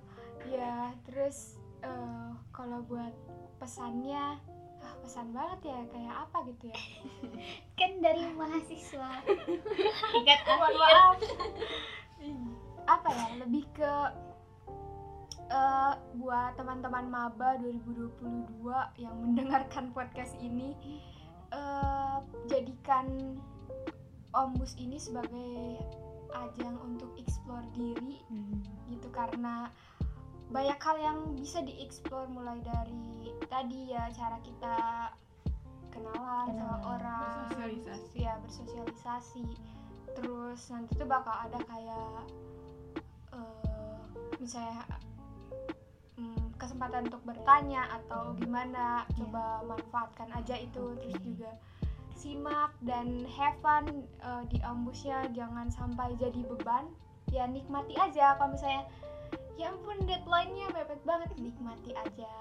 [0.45, 0.77] ya
[1.09, 3.11] terus eh, kalau buat
[3.59, 4.39] pesannya
[4.85, 6.79] ah, pesan banget ya kayak apa gitu ya?
[7.79, 9.09] Kan dari mahasiswa.
[10.25, 10.39] Akhir
[10.79, 11.17] maaf.
[12.85, 13.93] Apa ya lebih ke
[15.47, 18.65] eh, buat teman-teman maba 2022
[18.97, 20.73] yang mendengarkan podcast ini
[21.49, 22.17] eh,
[22.47, 23.37] jadikan
[24.35, 25.79] ombus ini sebagai
[26.35, 28.59] ajang untuk explore diri Hmm.
[28.91, 29.71] gitu karena
[30.45, 34.75] banyak hal yang bisa dieksplor mulai dari tadi ya cara kita
[35.89, 38.17] kenalan sama Kenalan, orang bersosialisasi.
[38.19, 39.45] ya bersosialisasi
[40.13, 42.19] terus nanti tuh bakal ada kayak
[43.31, 43.99] eh,
[44.37, 44.83] misalnya
[46.19, 51.51] mm, kesempatan untuk bertanya atau gimana coba manfaatkan aja itu terus juga
[52.15, 56.87] simak dan have fun eh, di ambusnya jangan sampai jadi beban.
[57.29, 58.39] Ya nikmati aja.
[58.39, 58.87] Kalau misalnya
[59.59, 62.33] ya ampun deadline-nya mepet banget nikmati aja.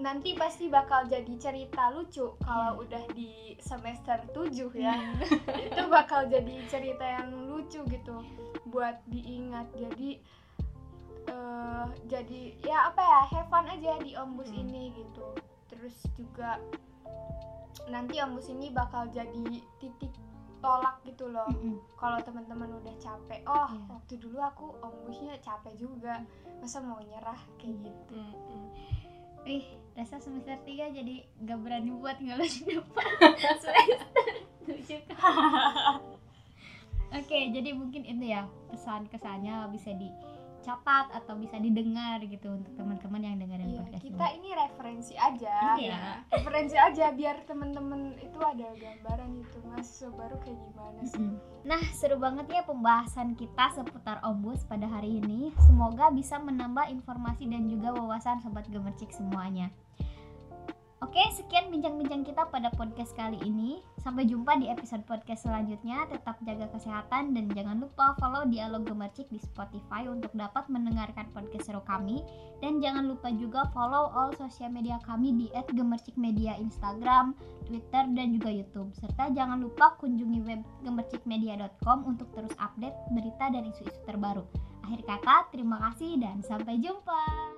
[0.00, 4.96] Nanti pasti bakal jadi cerita lucu kalau udah di semester 7 ya.
[5.68, 8.24] Itu bakal jadi cerita yang lucu gitu.
[8.70, 9.68] Buat diingat.
[9.76, 10.22] Jadi
[11.30, 14.60] eh jadi ya apa ya have fun aja di ombus Hmm.
[14.60, 15.26] ini gitu
[15.66, 16.58] terus juga
[17.86, 19.38] nanti ombus ini bakal jadi
[19.78, 20.10] titik
[20.60, 21.80] tolak gitu loh Mm-mm.
[21.96, 23.80] kalau teman-teman udah capek oh Iya.
[23.88, 26.20] waktu dulu aku ombusnya capek juga
[26.58, 28.68] masa mau nyerah kayak gitu Mm-mm.
[29.42, 29.64] Ih,
[29.94, 33.08] rasa semester 3 jadi gak berani buat ngeluh di depan
[33.56, 34.04] semester.
[37.10, 39.90] Oke, jadi mungkin itu ya pesan kesannya bisa
[40.60, 44.36] dicatat atau bisa didengar gitu untuk teman-teman yang dengerin Iya, podcast kita ini.
[44.36, 45.98] ini referensi aja Iya.
[46.28, 51.36] referensi aja biar teman-teman itu ada gambaran gitu mahasiswa baru kayak gimana sih Mm-mm.
[51.60, 55.52] Nah, seru banget ya pembahasan kita seputar Ombus pada hari ini.
[55.60, 59.68] Semoga bisa menambah informasi dan juga wawasan sobat gemercik semuanya.
[61.00, 63.80] Oke, sekian bincang-bincang kita pada podcast kali ini.
[64.04, 66.04] Sampai jumpa di episode podcast selanjutnya.
[66.12, 71.72] Tetap jaga kesehatan dan jangan lupa follow Dialog Gemercik di Spotify untuk dapat mendengarkan podcast
[71.72, 72.20] seru kami.
[72.60, 77.32] Dan jangan lupa juga follow all sosial media kami di @gemercikmedia Instagram,
[77.64, 78.92] Twitter, dan juga YouTube.
[78.92, 84.44] Serta jangan lupa kunjungi web gemercikmedia.com untuk terus update berita dan isu-isu terbaru.
[84.84, 87.56] Akhir kata, terima kasih dan sampai jumpa.